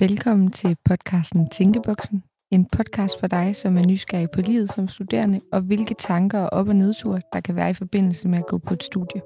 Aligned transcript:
Velkommen 0.00 0.50
til 0.50 0.76
podcasten 0.84 1.50
Tænkeboksen. 1.50 2.24
En 2.50 2.66
podcast 2.66 3.20
for 3.20 3.26
dig, 3.26 3.56
som 3.56 3.76
er 3.76 3.86
nysgerrig 3.86 4.30
på 4.30 4.40
livet 4.40 4.72
som 4.72 4.88
studerende, 4.88 5.40
og 5.52 5.60
hvilke 5.60 5.94
tanker 5.94 6.40
og 6.40 6.52
op- 6.52 6.68
og 6.68 6.76
nedture, 6.76 7.20
der 7.32 7.40
kan 7.40 7.56
være 7.56 7.70
i 7.70 7.74
forbindelse 7.74 8.28
med 8.28 8.38
at 8.38 8.46
gå 8.46 8.58
på 8.58 8.74
et 8.74 8.82
studie. 8.82 9.22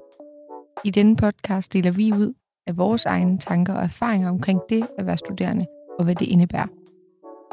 I 0.85 0.89
denne 0.89 1.15
podcast 1.15 1.73
deler 1.73 1.91
vi 1.91 2.13
ud 2.13 2.33
af 2.67 2.77
vores 2.77 3.05
egne 3.05 3.37
tanker 3.37 3.73
og 3.73 3.83
erfaringer 3.83 4.29
omkring 4.29 4.61
det 4.69 4.87
at 4.97 5.05
være 5.05 5.17
studerende, 5.17 5.65
og 5.99 6.03
hvad 6.03 6.15
det 6.15 6.27
indebærer. 6.27 6.67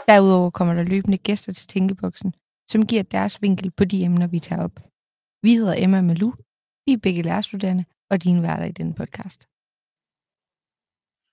Derudover 0.09 0.50
kommer 0.50 0.75
der 0.75 0.82
løbende 0.82 1.18
gæster 1.18 1.52
til 1.52 1.68
Tænkeboksen, 1.68 2.34
som 2.71 2.86
giver 2.86 3.02
deres 3.02 3.43
vinkel 3.43 3.71
på 3.71 3.84
de 3.84 4.05
emner, 4.05 4.27
vi 4.27 4.39
tager 4.39 4.62
op. 4.62 4.80
Vi 5.43 5.55
hedder 5.55 5.75
Emma 5.79 6.02
Malou, 6.02 6.32
vi 6.86 6.93
er 6.93 6.98
begge 7.02 7.23
lærerstuderende, 7.23 7.84
og 8.11 8.25
dine 8.25 8.43
værter 8.43 8.64
i 8.64 8.73
denne 8.73 8.95
podcast. 8.95 9.48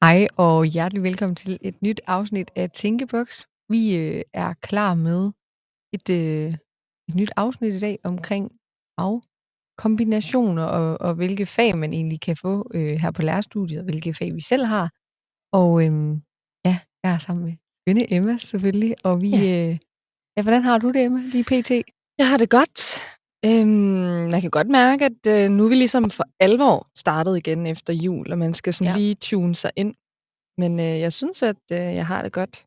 Hej 0.03 0.27
og 0.37 0.65
hjertelig 0.65 1.03
velkommen 1.03 1.35
til 1.35 1.57
et 1.61 1.81
nyt 1.81 2.01
afsnit 2.07 2.51
af 2.55 2.69
Tænkeboks. 2.71 3.45
Vi 3.69 3.95
øh, 3.95 4.21
er 4.33 4.53
klar 4.53 4.93
med 4.95 5.31
et, 5.93 6.09
øh, 6.09 6.53
et 7.09 7.15
nyt 7.15 7.31
afsnit 7.37 7.73
i 7.73 7.79
dag 7.79 7.99
omkring 8.03 8.51
af 8.97 9.19
kombinationer 9.77 10.63
og, 10.63 11.01
og 11.01 11.13
hvilke 11.13 11.45
fag 11.45 11.77
man 11.77 11.93
egentlig 11.93 12.21
kan 12.21 12.37
få 12.37 12.71
øh, 12.73 12.95
her 13.01 13.11
på 13.11 13.21
lærerstudiet, 13.21 13.79
og 13.79 13.85
hvilke 13.85 14.13
fag 14.13 14.35
vi 14.35 14.41
selv 14.41 14.65
har. 14.65 14.89
Og 15.53 15.71
øh, 15.85 16.17
ja, 16.65 16.75
jeg 17.03 17.13
er 17.13 17.17
sammen 17.17 17.45
med 17.45 17.53
skønne 17.81 18.13
Emma 18.13 18.37
selvfølgelig, 18.37 18.95
og 19.03 19.21
vi... 19.21 19.29
Ja. 19.29 19.69
Øh, 19.69 19.77
ja, 20.37 20.41
hvordan 20.43 20.63
har 20.63 20.77
du 20.77 20.87
det, 20.91 21.05
Emma, 21.05 21.19
lige 21.33 21.43
pt? 21.43 21.71
Jeg 22.17 22.29
har 22.29 22.37
det 22.37 22.49
godt. 22.49 22.81
Øhm, 23.45 24.29
man 24.33 24.41
kan 24.41 24.49
godt 24.49 24.67
mærke, 24.69 25.05
at 25.05 25.21
øh, 25.27 25.49
nu 25.49 25.65
er 25.65 25.69
vi 25.69 25.75
ligesom 25.75 26.09
for 26.09 26.23
alvor 26.39 26.87
startet 26.97 27.37
igen 27.37 27.67
efter 27.67 27.93
jul, 27.93 28.31
og 28.31 28.37
man 28.37 28.53
skal 28.53 28.73
sådan 28.73 28.91
Ja. 28.93 28.97
lige 28.97 29.15
tune 29.15 29.55
sig 29.55 29.71
ind. 29.75 29.93
Men 30.57 30.79
øh, 30.79 30.99
jeg 31.05 31.13
synes, 31.13 31.43
at 31.43 31.61
øh, 31.71 31.77
jeg 31.77 32.07
har 32.07 32.21
det 32.21 32.33
godt. 32.33 32.65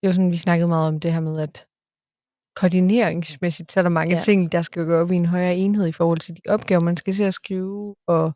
Det 0.00 0.08
var 0.08 0.12
sådan, 0.12 0.32
vi 0.32 0.36
snakkede 0.36 0.68
meget 0.68 0.88
om 0.88 1.00
det 1.00 1.12
her 1.12 1.20
med, 1.20 1.40
at 1.40 1.66
koordineringsmæssigt, 2.56 3.72
så 3.72 3.80
er 3.80 3.82
der 3.82 3.90
mange 3.90 4.16
Ja. 4.16 4.22
ting, 4.22 4.52
der 4.52 4.62
skal 4.62 4.86
gå 4.86 4.94
op 4.94 5.10
i 5.10 5.16
en 5.16 5.26
højere 5.26 5.56
enhed 5.56 5.86
i 5.86 5.92
forhold 5.92 6.18
til 6.18 6.36
de 6.36 6.40
opgaver, 6.48 6.80
man 6.80 6.96
skal 6.96 7.14
se 7.14 7.24
at 7.24 7.34
skrive, 7.34 7.94
og 8.08 8.32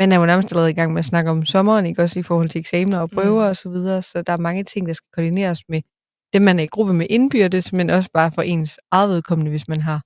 man 0.00 0.12
er 0.12 0.16
jo 0.20 0.26
nærmest 0.26 0.52
allerede 0.52 0.70
i 0.70 0.74
gang 0.74 0.92
med 0.92 0.98
at 0.98 1.04
snakke 1.04 1.30
om 1.30 1.44
sommeren, 1.44 1.86
ikke 1.86 2.02
også 2.02 2.18
i 2.18 2.22
forhold 2.22 2.48
til 2.48 2.58
eksamener 2.58 3.00
og 3.00 3.10
prøver 3.10 3.42
Mm. 3.44 3.48
og 3.50 3.56
så 3.56 3.68
videre, 3.68 4.02
så 4.02 4.22
der 4.22 4.32
er 4.32 4.36
mange 4.36 4.64
ting, 4.64 4.86
der 4.86 4.92
skal 4.92 5.08
koordineres 5.14 5.60
med 5.68 5.80
dem, 6.32 6.42
man 6.42 6.58
er 6.58 6.62
i 6.62 6.66
gruppe 6.66 6.94
med 6.94 7.06
indbyrdes, 7.10 7.72
men 7.72 7.90
også 7.90 8.10
bare 8.14 8.32
for 8.32 8.42
ens 8.42 8.78
eget 8.90 9.10
vedkommende, 9.10 9.50
hvis 9.50 9.68
man 9.68 9.80
har 9.80 10.00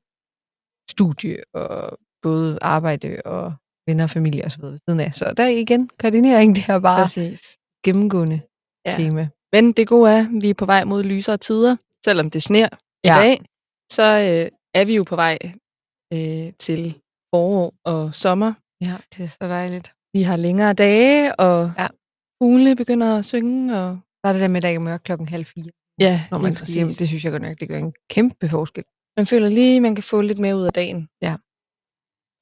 studie 0.96 1.36
og 1.54 1.98
både 2.22 2.58
arbejde 2.62 3.10
og 3.24 3.52
venner 3.86 4.04
og 4.04 4.10
familie 4.10 4.42
videre 4.56 4.72
ved 4.72 4.78
siden 4.88 5.00
af. 5.00 5.14
Så 5.14 5.34
der 5.36 5.42
er 5.44 5.48
igen 5.48 5.90
koordinering, 6.00 6.56
det 6.56 6.64
er 6.68 6.78
bare 6.78 7.02
Præcis. 7.04 7.40
gennemgående 7.84 8.40
Ja. 8.86 8.94
tema. 8.96 9.28
Men 9.52 9.72
det 9.72 9.88
gode 9.88 10.10
er, 10.10 10.18
at 10.20 10.28
vi 10.42 10.50
er 10.50 10.54
på 10.54 10.66
vej 10.66 10.84
mod 10.84 11.02
lysere 11.04 11.36
tider. 11.36 11.76
Selvom 12.04 12.30
det 12.30 12.42
sner 12.42 12.68
i 13.04 13.08
Ja. 13.08 13.16
dag, 13.22 13.40
så 13.92 14.02
øh, 14.02 14.48
er 14.74 14.84
vi 14.84 14.96
jo 14.96 15.02
på 15.02 15.16
vej 15.16 15.38
øh, 16.14 16.52
til 16.58 16.94
forår 17.34 17.74
og 17.84 18.14
sommer. 18.14 18.52
Ja, 18.80 18.94
det 19.16 19.24
er 19.24 19.28
så 19.28 19.48
dejligt. 19.48 19.92
Vi 20.14 20.22
har 20.22 20.36
længere 20.36 20.72
dage, 20.72 21.34
og 21.36 21.72
Ja. 21.78 21.86
fuglene 22.42 22.76
begynder 22.76 23.18
at 23.18 23.24
synge. 23.24 23.74
Og 23.80 23.98
Der 24.24 24.28
er 24.28 24.32
det 24.32 24.42
der 24.42 24.48
med, 24.48 24.56
at 24.56 24.62
der 24.62 24.68
ikke 24.68 24.78
er 24.78 24.82
mørkt 24.90 25.04
klokken 25.04 25.28
halv 25.28 25.44
fire, 25.44 25.70
ja, 26.00 26.20
når 26.30 26.38
man 26.38 26.56
skal 26.56 26.68
hjem. 26.74 26.88
Det 26.98 27.08
synes 27.08 27.24
jeg 27.24 27.32
godt 27.32 27.42
nok, 27.42 27.60
det 27.60 27.68
gør 27.68 27.78
en 27.78 27.92
kæmpe 28.10 28.48
forskel. 28.48 28.84
Man 29.16 29.26
føler 29.26 29.48
lige, 29.48 29.80
man 29.80 29.94
kan 29.94 30.04
få 30.12 30.20
lidt 30.20 30.38
mere 30.38 30.56
ud 30.56 30.66
af 30.70 30.72
dagen. 30.72 31.00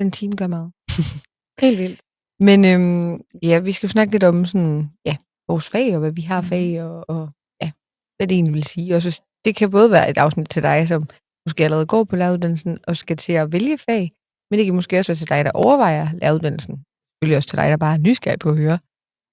Den 0.00 0.10
time 0.18 0.34
gør 0.40 0.46
meget. 0.56 0.70
Helt 1.64 1.78
vildt. 1.82 2.00
Men 2.48 2.58
øhm, 2.70 3.10
ja, 3.48 3.56
vi 3.66 3.72
skal 3.72 3.86
jo 3.86 3.92
snakke 3.92 4.12
lidt 4.12 4.24
om 4.30 4.44
sådan, 4.44 4.90
ja, 5.08 5.16
vores 5.50 5.68
fag, 5.68 5.94
og 5.94 6.00
hvad 6.00 6.12
vi 6.12 6.24
har 6.32 6.42
fag, 6.42 6.82
og, 6.84 6.96
og 7.14 7.22
ja, 7.62 7.70
hvad 8.16 8.26
det 8.26 8.34
egentlig 8.34 8.54
vil 8.54 8.72
sige. 8.74 8.96
Og 8.96 9.02
så, 9.02 9.22
det 9.44 9.52
kan 9.56 9.70
både 9.70 9.90
være 9.90 10.10
et 10.10 10.18
afsnit 10.18 10.48
til 10.50 10.62
dig, 10.62 10.88
som 10.88 11.02
måske 11.46 11.64
allerede 11.64 11.86
går 11.86 12.04
på 12.04 12.16
læreruddannelsen, 12.16 12.78
og 12.88 12.96
skal 12.96 13.16
til 13.16 13.32
at 13.32 13.52
vælge 13.52 13.78
fag, 13.78 14.04
men 14.48 14.58
det 14.58 14.64
kan 14.66 14.74
måske 14.74 14.98
også 14.98 15.10
være 15.12 15.22
til 15.22 15.32
dig, 15.34 15.44
der 15.44 15.52
overvejer 15.64 16.06
læreruddannelsen. 16.20 16.74
Selvfølgelig 16.76 17.36
også 17.36 17.48
til 17.48 17.58
dig, 17.58 17.68
der 17.70 17.76
bare 17.76 17.94
er 17.94 18.04
nysgerrig 18.06 18.38
på 18.38 18.50
at 18.50 18.60
høre, 18.64 18.78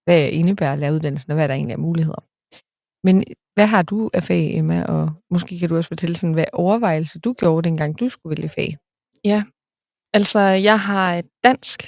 hvad 0.05 0.19
indebærer 0.39 0.75
læreruddannelsen, 0.75 1.31
og 1.31 1.35
hvad 1.37 1.47
der 1.47 1.55
egentlig 1.55 1.73
er 1.73 1.85
muligheder. 1.87 2.21
Men 3.07 3.15
hvad 3.57 3.67
har 3.67 3.81
du 3.81 4.09
af 4.13 4.23
fag, 4.23 4.57
Emma? 4.57 4.83
Og 4.83 5.03
måske 5.29 5.59
kan 5.59 5.69
du 5.69 5.77
også 5.77 5.87
fortælle, 5.87 6.15
sådan, 6.15 6.33
hvad 6.33 6.45
overvejelser 6.53 7.19
du 7.19 7.33
gjorde, 7.33 7.67
dengang 7.69 7.99
du 7.99 8.09
skulle 8.09 8.35
vælge 8.35 8.49
fag. 8.49 8.77
Altså, 10.13 10.39
jeg 10.39 10.79
har 10.79 11.23
dansk 11.43 11.79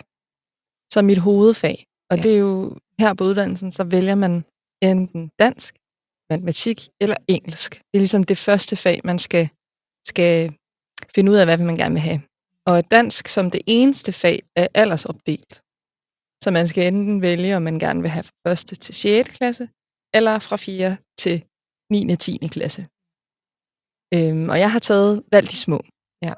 som 0.94 1.06
mit 1.06 1.18
hovedfag. 1.18 1.78
Og 2.12 2.18
Ja. 2.18 2.22
det 2.24 2.36
er 2.36 2.40
jo 2.40 2.78
her 3.00 3.14
på 3.14 3.24
uddannelsen, 3.24 3.72
så 3.72 3.84
vælger 3.84 4.16
man 4.16 4.34
enten 4.82 5.32
dansk, 5.40 5.76
matematik 6.30 6.80
eller 7.02 7.18
engelsk. 7.28 7.72
Det 7.76 7.96
er 7.98 7.98
ligesom 8.06 8.24
det 8.24 8.38
første 8.38 8.76
fag, 8.76 9.02
man 9.04 9.20
skal, 9.20 9.50
skal 10.06 10.54
finde 11.16 11.32
ud 11.32 11.38
af, 11.38 11.46
hvad 11.46 11.58
man 11.58 11.78
gerne 11.78 11.96
vil 11.96 12.02
have. 12.02 12.22
Og 12.66 12.92
dansk 12.92 13.28
som 13.28 13.52
det 13.52 13.62
eneste 13.68 14.12
fag 14.14 14.40
er 14.56 14.68
aldersopdelt. 14.74 15.54
Så 16.44 16.52
man 16.52 16.68
skal 16.68 16.94
enten 16.94 17.22
vælge, 17.22 17.56
om 17.56 17.62
man 17.62 17.80
gerne 17.80 18.02
vil 18.02 18.10
have 18.10 18.24
fra 18.24 18.52
1. 18.52 18.58
til 18.58 18.96
6. 18.96 19.30
klasse, 19.38 19.70
eller 20.14 20.40
fra 20.40 20.56
4. 20.56 20.98
til 21.18 21.46
9. 21.90 22.10
og 22.14 22.20
10. 22.20 22.48
klasse. 22.56 22.82
Øhm, 24.16 24.50
og 24.50 24.58
jeg 24.64 24.72
har 24.72 24.80
taget 24.80 25.24
valgt 25.32 25.52
de 25.52 25.58
små. 25.58 25.80
Ja. 26.28 26.34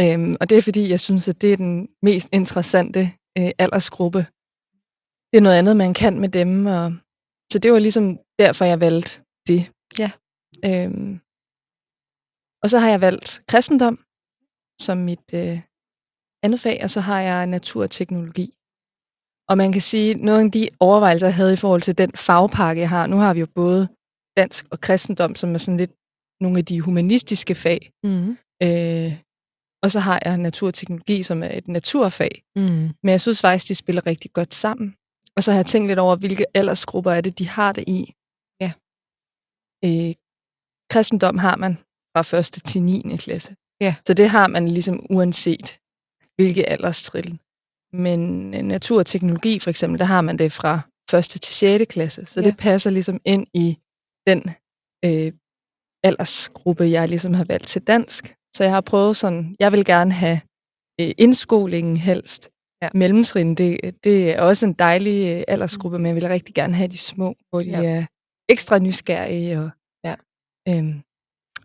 Øhm, 0.00 0.36
og 0.40 0.44
det 0.48 0.58
er 0.58 0.62
fordi, 0.68 0.82
jeg 0.94 1.00
synes, 1.00 1.28
at 1.28 1.42
det 1.42 1.52
er 1.52 1.56
den 1.56 1.88
mest 2.02 2.28
interessante 2.32 3.00
øh, 3.38 3.50
aldersgruppe. 3.58 4.22
Det 5.30 5.36
er 5.38 5.46
noget 5.46 5.58
andet, 5.60 5.76
man 5.76 5.94
kan 5.94 6.14
med 6.20 6.28
dem. 6.28 6.66
Og, 6.66 6.84
så 7.52 7.58
det 7.58 7.72
var 7.72 7.78
ligesom 7.78 8.06
derfor, 8.38 8.64
jeg 8.64 8.80
valgte 8.80 9.12
det. 9.48 9.62
Ja. 10.02 10.10
Øhm, 10.68 11.12
og 12.62 12.70
så 12.70 12.78
har 12.78 12.90
jeg 12.90 13.00
valgt 13.00 13.28
kristendom 13.50 13.96
som 14.86 14.98
mit 14.98 15.28
øh, 15.34 15.58
andet 16.44 16.60
fag, 16.60 16.78
og 16.82 16.90
så 16.90 17.00
har 17.00 17.20
jeg 17.20 17.46
natur 17.46 17.82
og 17.82 17.90
teknologi. 17.90 18.46
Og 19.48 19.54
man 19.56 19.72
kan 19.72 19.80
sige, 19.80 20.14
noget 20.14 20.44
af 20.44 20.50
de 20.50 20.68
overvejelser, 20.80 21.26
jeg 21.26 21.34
havde 21.34 21.54
i 21.54 21.62
forhold 21.64 21.82
til 21.82 21.98
den 21.98 22.12
fagpakke, 22.26 22.80
jeg 22.80 22.88
har. 22.88 23.06
Nu 23.06 23.16
har 23.16 23.34
vi 23.34 23.40
jo 23.40 23.46
både 23.54 23.88
dansk 24.36 24.66
og 24.70 24.80
kristendom, 24.80 25.34
som 25.34 25.54
er 25.54 25.58
sådan 25.58 25.76
lidt 25.76 25.92
nogle 26.40 26.58
af 26.58 26.64
de 26.64 26.80
humanistiske 26.80 27.54
fag. 27.54 27.90
Mm. 28.04 28.30
Øh, 28.62 29.12
og 29.82 29.90
så 29.90 30.00
har 30.00 30.22
jeg 30.24 30.38
natur 30.38 30.66
og 30.66 30.74
teknologi, 30.74 31.22
som 31.22 31.42
er 31.42 31.50
et 31.58 31.68
naturfag. 31.68 32.42
Mm. 32.56 32.62
Men 33.02 33.08
jeg 33.14 33.20
synes 33.20 33.40
faktisk, 33.40 33.68
de 33.68 33.74
spiller 33.74 34.06
rigtig 34.06 34.32
godt 34.32 34.54
sammen. 34.54 34.94
Og 35.36 35.42
så 35.42 35.50
har 35.52 35.58
jeg 35.58 35.66
tænkt 35.66 35.88
lidt 35.88 35.98
over, 35.98 36.16
hvilke 36.16 36.44
aldersgrupper 36.54 37.10
er 37.10 37.20
det, 37.20 37.38
de 37.38 37.48
har 37.48 37.72
det 37.72 37.84
i. 37.88 38.14
Ja. 38.60 38.72
Øh, 39.84 40.14
kristendom 40.92 41.38
har 41.38 41.56
man 41.56 41.74
fra 42.16 42.38
1. 42.38 42.44
til 42.44 42.82
9. 42.82 43.16
klasse. 43.16 43.56
Ja. 43.80 43.94
Så 44.06 44.14
det 44.14 44.30
har 44.30 44.46
man 44.46 44.68
ligesom 44.68 45.06
uanset, 45.10 45.78
hvilke 46.36 46.68
alderstrin. 46.68 47.38
Men 47.92 48.54
øh, 48.54 48.62
natur 48.62 48.98
og 48.98 49.06
teknologi 49.06 49.58
for 49.58 49.70
eksempel, 49.70 49.98
der 49.98 50.04
har 50.04 50.20
man 50.20 50.38
det 50.38 50.52
fra 50.52 50.80
1. 51.18 51.24
til 51.24 51.54
6. 51.54 51.84
klasse. 51.92 52.24
Så 52.24 52.40
Ja. 52.40 52.46
det 52.46 52.56
passer 52.56 52.90
ligesom 52.90 53.20
ind 53.24 53.46
i 53.54 53.78
den 54.26 54.42
øh, 55.04 55.32
aldersgruppe, 56.02 56.84
jeg 56.84 57.08
ligesom 57.08 57.34
har 57.34 57.44
valgt 57.44 57.66
til 57.68 57.82
dansk. 57.82 58.34
Så 58.56 58.64
jeg 58.64 58.72
har 58.72 58.80
prøvet 58.80 59.16
sådan, 59.16 59.56
jeg 59.60 59.72
vil 59.72 59.84
gerne 59.84 60.12
have 60.12 60.40
øh, 61.00 61.10
indskolingen 61.18 61.96
helst. 61.96 62.50
Ja. 62.82 62.88
Mellemtrin, 62.94 63.54
det, 63.54 63.80
det 64.04 64.30
er 64.32 64.40
også 64.42 64.66
en 64.66 64.72
dejlig 64.72 65.28
øh, 65.36 65.44
aldersgruppe, 65.48 65.98
men 65.98 66.06
jeg 66.06 66.14
vil 66.16 66.28
rigtig 66.28 66.54
gerne 66.54 66.74
have 66.74 66.88
de 66.88 66.98
små, 66.98 67.34
hvor 67.50 67.60
de 67.60 67.70
Ja. 67.70 67.96
er 67.98 68.06
ekstra 68.48 68.78
nysgerrige. 68.78 69.58
Og, 69.60 69.70
Ja. 70.04 70.14
øhm, 70.68 71.02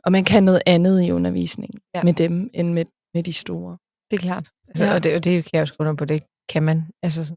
og 0.05 0.11
man 0.11 0.23
kan 0.23 0.43
noget 0.43 0.61
andet 0.65 1.03
i 1.07 1.11
undervisningen 1.11 1.79
Ja. 1.95 2.03
med 2.03 2.13
dem, 2.13 2.49
end 2.53 2.73
med, 2.73 2.85
med 3.13 3.23
de 3.23 3.33
store. 3.33 3.77
Det 4.11 4.17
er 4.17 4.21
klart. 4.21 4.49
Altså, 4.67 4.85
Ja. 4.85 4.93
og, 4.93 5.03
det, 5.03 5.15
og 5.15 5.23
det 5.23 5.43
kan 5.43 5.49
jeg 5.53 5.61
også 5.61 5.75
under 5.79 5.95
på, 5.95 6.05
det 6.05 6.23
kan 6.49 6.63
man. 6.63 6.83
Altså, 7.03 7.35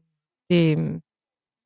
det, 0.49 0.71
øhm, 0.77 1.01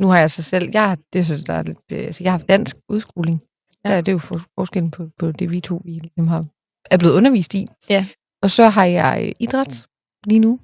nu 0.01 0.07
har 0.07 0.19
jeg 0.19 0.31
så 0.31 0.43
selv, 0.43 0.69
jeg 0.73 0.89
har, 0.89 0.97
det 1.13 1.25
synes 1.25 1.43
jeg 1.47 1.57
er 1.59 1.63
lidt, 1.63 1.91
øh, 1.93 1.99
altså, 1.99 2.23
jeg 2.23 2.31
har 2.33 2.39
dansk 2.39 2.75
udskoling. 2.89 3.41
Ja. 3.85 3.89
Der, 3.95 4.01
det 4.01 4.07
er 4.07 4.13
jo 4.13 4.17
for, 4.19 4.39
forskellen 4.59 4.91
på, 4.91 5.09
på 5.19 5.31
det, 5.31 5.51
vi 5.51 5.59
to 5.59 5.81
vi 5.85 5.91
ligesom 5.91 6.27
har, 6.27 6.45
er 6.91 6.97
blevet 6.97 7.13
undervist 7.15 7.53
i. 7.53 7.65
Ja. 7.89 8.07
Og 8.43 8.49
så 8.49 8.63
har 8.69 8.85
jeg 8.85 9.23
øh, 9.25 9.31
idræt 9.39 9.87
lige 10.25 10.39
nu, 10.39 10.59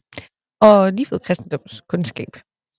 og 0.61 0.93
lige 0.93 1.05
fået 1.05 1.23
kristendomskundskab, 1.23 2.31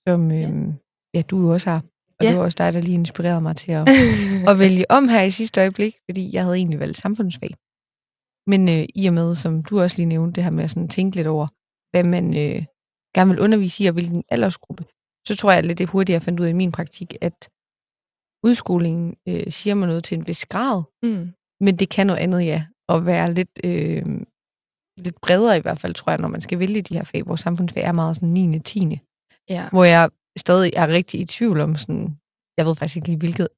som 0.08 0.30
Ja. 0.30 0.48
øhm, 0.48 0.72
ja, 1.14 1.22
du 1.22 1.52
også 1.52 1.70
har. 1.70 1.82
Og 2.18 2.24
Ja. 2.24 2.28
det 2.28 2.36
var 2.38 2.44
også 2.44 2.56
dig, 2.58 2.72
der 2.72 2.80
lige 2.80 2.94
inspirerede 2.94 3.40
mig 3.40 3.56
til 3.56 3.72
at, 3.72 3.88
at 4.50 4.58
vælge 4.58 4.90
om 4.90 5.08
her 5.08 5.22
i 5.22 5.30
sidste 5.30 5.60
øjeblik, 5.60 5.94
fordi 6.10 6.34
jeg 6.34 6.42
havde 6.42 6.56
egentlig 6.56 6.80
valgt 6.80 6.98
samfundsfag. 6.98 7.54
Men 8.46 8.68
øh, 8.68 8.84
i 8.94 9.06
og 9.06 9.14
med, 9.14 9.34
som 9.34 9.62
du 9.62 9.80
også 9.80 9.96
lige 9.96 10.06
nævnte, 10.06 10.32
det 10.36 10.44
her 10.44 10.50
med 10.52 10.64
at 10.64 10.70
sådan 10.70 10.88
tænke 10.88 11.16
lidt 11.16 11.26
over, 11.26 11.46
hvad 11.92 12.04
man 12.04 12.24
øh, 12.44 12.60
gerne 13.14 13.30
vil 13.30 13.40
undervise 13.40 13.84
i, 13.84 13.86
og 13.86 13.92
hvilken 13.92 14.22
aldersgruppe, 14.28 14.84
så 15.26 15.36
tror 15.36 15.52
jeg 15.52 15.64
lidt 15.64 15.78
det 15.78 15.88
hurtigt, 15.88 16.14
jeg 16.14 16.22
fandt 16.22 16.40
ud 16.40 16.46
af 16.46 16.50
i 16.50 16.60
min 16.62 16.72
praktik, 16.72 17.14
at 17.20 17.50
udskolingen 18.46 19.16
øh, 19.28 19.46
siger 19.58 19.74
mig 19.74 19.88
noget 19.88 20.04
til 20.04 20.18
en 20.18 20.26
vis 20.26 20.46
grad, 20.46 20.82
mm. 21.02 21.32
men 21.60 21.76
det 21.78 21.88
kan 21.88 22.06
noget 22.06 22.20
andet, 22.20 22.46
ja. 22.46 22.66
At 22.88 23.06
være 23.06 23.34
lidt, 23.34 23.60
øh, 23.64 24.04
lidt 25.04 25.20
bredere 25.20 25.58
i 25.58 25.60
hvert 25.60 25.80
fald, 25.80 25.94
tror 25.94 26.12
jeg, 26.12 26.18
når 26.18 26.28
man 26.28 26.40
skal 26.40 26.58
vælge 26.58 26.82
de 26.82 26.96
her 26.96 27.04
fag, 27.04 27.22
hvor 27.22 27.36
samfundsfag 27.36 27.82
er 27.82 27.92
meget 27.92 28.16
sådan 28.16 28.28
9. 28.28 28.58
10. 28.58 28.98
Ja. 29.48 29.68
Hvor 29.72 29.84
jeg 29.84 30.10
stadig 30.38 30.72
er 30.76 30.88
rigtig 30.88 31.20
i 31.20 31.24
tvivl 31.24 31.60
om 31.60 31.76
sådan, 31.76 32.18
jeg 32.58 32.66
ved 32.66 32.74
faktisk 32.76 32.96
ikke 32.96 33.08
lige, 33.08 33.18
hvilket 33.18 33.48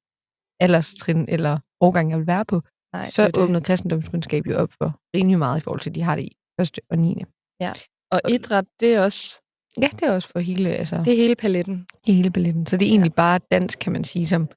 alderstrin 0.59 1.25
eller 1.29 1.57
årgang 1.81 2.09
jeg 2.11 2.19
vil 2.19 2.27
være 2.27 2.45
på, 2.45 2.61
Nej, 2.93 3.09
så 3.09 3.21
det 3.21 3.27
er 3.27 3.31
det. 3.31 3.43
åbnede 3.43 3.63
kristendomskundskab 3.63 4.47
jo 4.47 4.57
op 4.57 4.71
for 4.71 4.99
rimelig 5.15 5.39
meget 5.39 5.57
i 5.57 5.63
forhold 5.63 5.81
til, 5.81 5.89
at 5.89 5.95
de 5.95 6.01
har 6.01 6.15
det 6.15 6.23
i 6.23 6.37
første 6.59 6.81
og 6.89 6.99
9. 6.99 7.23
Og 8.11 8.19
idræt, 8.35 8.65
det 8.79 8.95
er 8.95 9.03
også 9.03 9.41
Ja, 9.81 9.89
det 9.97 10.03
er 10.03 10.11
også 10.13 10.29
for 10.29 10.39
hele, 10.39 10.69
altså, 10.69 10.95
det 11.05 11.13
er 11.13 11.17
hele 11.17 11.35
paletten. 11.35 11.85
hele 12.07 12.31
balletten. 12.31 12.65
Så 12.65 12.77
det 12.77 12.85
er 12.85 12.89
egentlig 12.89 13.13
bare 13.13 13.39
dansk, 13.51 13.79
kan 13.79 13.91
man 13.93 14.03
sige, 14.03 14.27
som, 14.27 14.47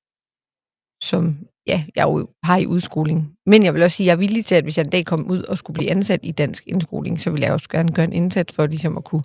som 1.11 1.23
ja, 1.67 1.85
jeg 1.97 2.05
jo 2.05 2.29
har 2.45 2.59
i 2.59 2.67
udskoling. 2.67 3.37
Men 3.47 3.65
jeg 3.65 3.75
vil 3.75 3.83
også 3.83 3.97
sige, 3.97 4.05
at 4.05 4.09
jeg 4.09 4.13
er 4.13 4.19
villig 4.27 4.47
til, 4.47 4.55
at 4.55 4.65
hvis 4.65 4.79
jeg 4.79 4.85
en 4.85 4.91
dag 4.91 5.05
kom 5.05 5.31
ud 5.31 5.43
og 5.43 5.59
skulle 5.59 5.75
blive 5.75 5.91
ansat 5.91 6.21
i 6.23 6.33
dansk 6.33 6.67
indskoling, 6.67 7.21
så 7.21 7.31
vil 7.31 7.41
jeg 7.41 7.53
også 7.53 7.69
gerne 7.69 7.93
gøre 7.93 8.05
en 8.05 8.13
indsats 8.13 8.55
for 8.55 8.67
ligesom 8.67 8.97
at 8.97 9.05
kunne 9.05 9.23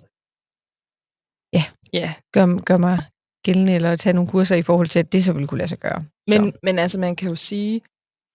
Ja, 1.92 2.14
gøre, 2.32 2.58
gøre 2.58 2.78
mig 2.78 2.98
gældende, 3.44 3.74
eller 3.74 3.96
tage 3.96 4.12
nogle 4.12 4.30
kurser 4.30 4.56
i 4.56 4.62
forhold 4.62 4.88
til, 4.88 4.98
at 4.98 5.12
det 5.12 5.24
så 5.24 5.32
ville 5.32 5.48
kunne 5.48 5.58
lade 5.58 5.68
sig 5.68 5.78
gøre. 5.78 6.00
men, 6.30 6.52
så, 6.52 6.58
men 6.62 6.78
altså 6.78 6.98
man 6.98 7.16
kan 7.16 7.28
jo 7.28 7.36
sige, 7.36 7.80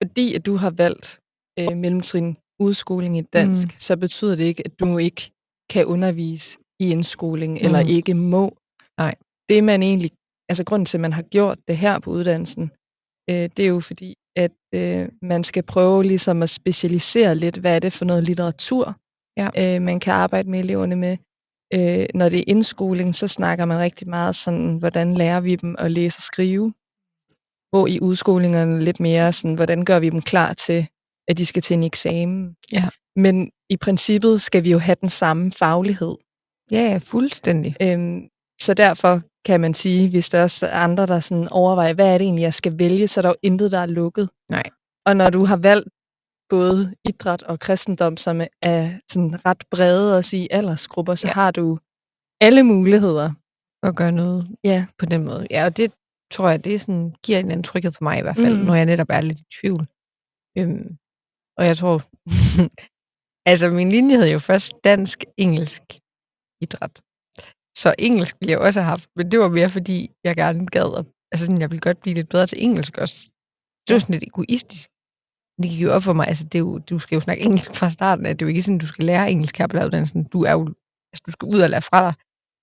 fordi 0.03 0.35
at 0.35 0.45
du 0.45 0.55
har 0.55 0.69
valgt 0.69 1.19
øh, 1.59 1.77
mellemtrin 1.77 2.37
udskoling 2.59 3.17
i 3.17 3.21
dansk, 3.21 3.67
mm. 3.67 3.73
så 3.77 3.97
betyder 3.97 4.35
det 4.35 4.43
ikke, 4.43 4.63
at 4.65 4.79
du 4.79 4.97
ikke 4.97 5.31
kan 5.69 5.85
undervise 5.85 6.59
i 6.83 6.91
indskoling, 6.91 7.53
mm. 7.53 7.65
eller 7.65 7.81
Mm. 7.83 7.89
ikke 7.89 8.13
må. 8.13 8.57
Nej. 8.97 9.15
Det 9.49 9.63
man 9.63 9.83
egentlig, 9.83 10.11
altså 10.49 10.63
grunden 10.63 10.85
til, 10.85 10.97
at 10.97 11.01
man 11.01 11.13
har 11.13 11.21
gjort 11.21 11.57
det 11.67 11.77
her 11.77 11.99
på 11.99 12.09
uddannelsen, 12.11 12.63
øh, 13.29 13.49
det 13.57 13.59
er 13.59 13.67
jo 13.69 13.79
fordi, 13.79 14.15
at 14.35 14.51
øh, 14.75 15.09
man 15.21 15.43
skal 15.43 15.63
prøve 15.63 16.03
ligesom 16.03 16.43
at 16.43 16.49
specialisere 16.49 17.35
lidt, 17.35 17.57
hvad 17.57 17.75
er 17.75 17.79
det 17.79 17.93
for 17.93 18.05
noget 18.05 18.23
litteratur, 18.23 18.95
Ja. 19.37 19.75
øh, 19.75 19.81
man 19.81 19.99
kan 19.99 20.13
arbejde 20.13 20.49
med 20.49 20.59
eleverne 20.59 20.95
med. 20.95 21.17
Øh, 21.73 22.05
når 22.15 22.29
det 22.29 22.39
er 22.39 22.43
indskoling, 22.47 23.15
så 23.15 23.27
snakker 23.27 23.65
man 23.65 23.79
rigtig 23.79 24.09
meget 24.09 24.35
sådan, 24.35 24.77
hvordan 24.79 25.13
lærer 25.13 25.41
vi 25.41 25.55
dem 25.55 25.75
at 25.79 25.91
læse 25.91 26.17
og 26.19 26.21
skrive. 26.21 26.73
Hvor 27.71 27.87
i 27.87 27.99
udskolingerne 28.01 28.83
lidt 28.83 28.99
mere 28.99 29.33
sådan, 29.33 29.55
hvordan 29.55 29.85
gør 29.85 29.99
vi 29.99 30.09
dem 30.09 30.21
klar 30.21 30.53
til, 30.53 30.87
at 31.27 31.37
de 31.37 31.45
skal 31.45 31.61
til 31.61 31.73
en 31.73 31.83
eksamen. 31.83 32.55
Ja. 32.71 32.89
Men 33.15 33.51
i 33.69 33.77
princippet 33.77 34.41
skal 34.41 34.63
vi 34.63 34.71
jo 34.71 34.79
have 34.79 34.95
den 35.01 35.09
samme 35.09 35.51
faglighed. 35.51 36.15
Ja, 36.71 36.99
fuldstændig. 37.03 37.75
Øhm, 37.81 38.27
så 38.61 38.73
derfor 38.73 39.21
kan 39.45 39.61
man 39.61 39.73
sige, 39.73 40.09
hvis 40.09 40.29
der 40.29 40.43
også 40.43 40.67
er 40.67 40.77
andre, 40.79 41.05
der 41.05 41.19
sådan 41.19 41.47
overvejer, 41.51 41.93
hvad 41.93 42.13
er 42.13 42.17
det 42.17 42.25
egentlig, 42.25 42.41
jeg 42.41 42.53
skal 42.53 42.79
vælge, 42.79 43.07
så 43.07 43.19
er 43.19 43.21
der 43.21 43.29
jo 43.29 43.35
intet, 43.43 43.71
der 43.71 43.79
er 43.79 43.85
lukket. 43.85 44.29
Nej. 44.49 44.63
Og 45.05 45.17
når 45.17 45.29
du 45.29 45.45
har 45.45 45.57
valgt 45.57 45.89
både 46.49 46.95
idræt 47.09 47.43
og 47.43 47.59
kristendom, 47.59 48.17
som 48.17 48.41
er 48.61 48.99
sådan 49.11 49.45
ret 49.45 49.63
brede 49.71 50.17
også 50.17 50.37
i 50.37 50.47
aldersgrupper, 50.51 51.15
så 51.15 51.27
Ja. 51.27 51.33
har 51.33 51.51
du 51.51 51.77
alle 52.41 52.63
muligheder. 52.63 53.31
At 53.83 53.95
gøre 53.95 54.11
noget 54.11 54.47
Ja, 54.63 54.85
på 54.99 55.05
den 55.05 55.25
måde. 55.25 55.47
Ja, 55.51 55.65
og 55.65 55.77
det 55.77 55.91
tror 56.31 56.49
jeg, 56.49 56.65
det 56.65 56.81
sådan, 56.81 57.15
giver 57.23 57.39
en 57.39 57.51
anden 57.51 57.63
tryghed 57.63 57.91
for 57.91 58.03
mig 58.03 58.19
i 58.19 58.21
hvert 58.21 58.35
fald, 58.37 58.57
mm. 58.57 58.65
når 58.65 58.75
jeg 58.75 58.85
netop 58.85 59.07
er 59.09 59.21
lidt 59.21 59.39
i 59.39 59.43
tvivl. 59.61 59.83
Øhm, 60.57 60.97
og 61.57 61.65
jeg 61.65 61.77
tror, 61.77 61.95
altså 63.51 63.69
min 63.69 63.89
linje 63.89 64.15
hed 64.17 64.27
jo 64.31 64.39
først 64.39 64.73
dansk, 64.83 65.25
engelsk, 65.37 65.81
idræt. 66.61 67.01
Så 67.81 67.95
engelsk 67.99 68.35
ville 68.39 68.51
jeg 68.51 68.59
også 68.59 68.79
have 68.81 68.89
haft, 68.89 69.09
men 69.15 69.31
det 69.31 69.39
var 69.39 69.49
mere 69.49 69.69
fordi, 69.69 70.11
jeg 70.23 70.35
gerne 70.35 70.65
gad, 70.65 70.97
at, 70.99 71.05
altså 71.31 71.45
sådan, 71.45 71.61
jeg 71.61 71.71
ville 71.71 71.81
godt 71.81 72.01
blive 72.01 72.13
lidt 72.13 72.29
bedre 72.29 72.47
til 72.47 72.63
engelsk 72.65 72.97
også. 72.97 73.31
Det 73.87 73.93
var 73.93 73.99
sådan 73.99 74.13
lidt 74.13 74.29
egoistisk. 74.31 74.89
Det 75.61 75.69
gik 75.71 75.83
jo 75.83 75.91
op 75.91 76.03
for 76.03 76.13
mig, 76.13 76.27
altså 76.27 76.43
det 76.43 76.55
er 76.55 76.59
jo, 76.59 76.77
du 76.77 76.99
skal 76.99 77.15
jo 77.15 77.21
snakke 77.21 77.43
engelsk 77.43 77.75
fra 77.75 77.89
starten 77.89 78.25
af. 78.25 78.37
Det 78.37 78.41
er 78.41 78.47
jo 78.47 78.53
ikke 78.53 78.61
sådan, 78.61 78.77
du 78.77 78.85
skal 78.85 79.05
lære 79.05 79.31
engelsk 79.31 79.57
her 79.57 79.67
på 79.67 79.75
læreruddannelsen. 79.75 80.23
Du 80.23 80.39
er 80.43 80.51
jo, 80.51 80.61
altså 81.11 81.23
du 81.25 81.31
skal 81.31 81.45
ud 81.53 81.59
og 81.61 81.69
lære 81.69 81.81
fra 81.81 82.01
dig. 82.07 82.13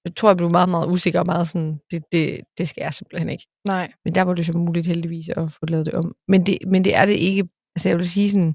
Jeg 0.05 0.17
tror, 0.17 0.29
jeg 0.29 0.37
blev 0.37 0.51
meget, 0.51 0.69
meget 0.69 0.91
usikker 0.91 1.21
og 1.21 1.27
meget 1.27 1.49
sådan, 1.49 1.81
det, 1.91 2.03
det, 2.13 2.41
det 2.59 2.69
skal 2.69 2.83
jeg 2.83 2.95
simpelthen 2.95 3.29
ikke. 3.29 3.47
nej. 3.69 3.93
Men 4.05 4.15
der 4.15 4.23
var 4.23 4.35
det 4.35 4.47
så 4.47 4.53
muligt 4.53 4.87
heldigvis 4.87 5.29
at 5.29 5.51
få 5.51 5.67
lavet 5.69 5.87
det 5.87 5.95
om. 5.95 6.15
Men 6.29 6.47
det, 6.47 6.59
men 6.67 6.85
det 6.85 6.95
er 6.95 7.07
det 7.07 7.13
ikke. 7.29 7.49
Altså 7.75 7.89
jeg 7.89 7.99
vil 7.99 8.09
sige 8.09 8.31
sådan, 8.31 8.55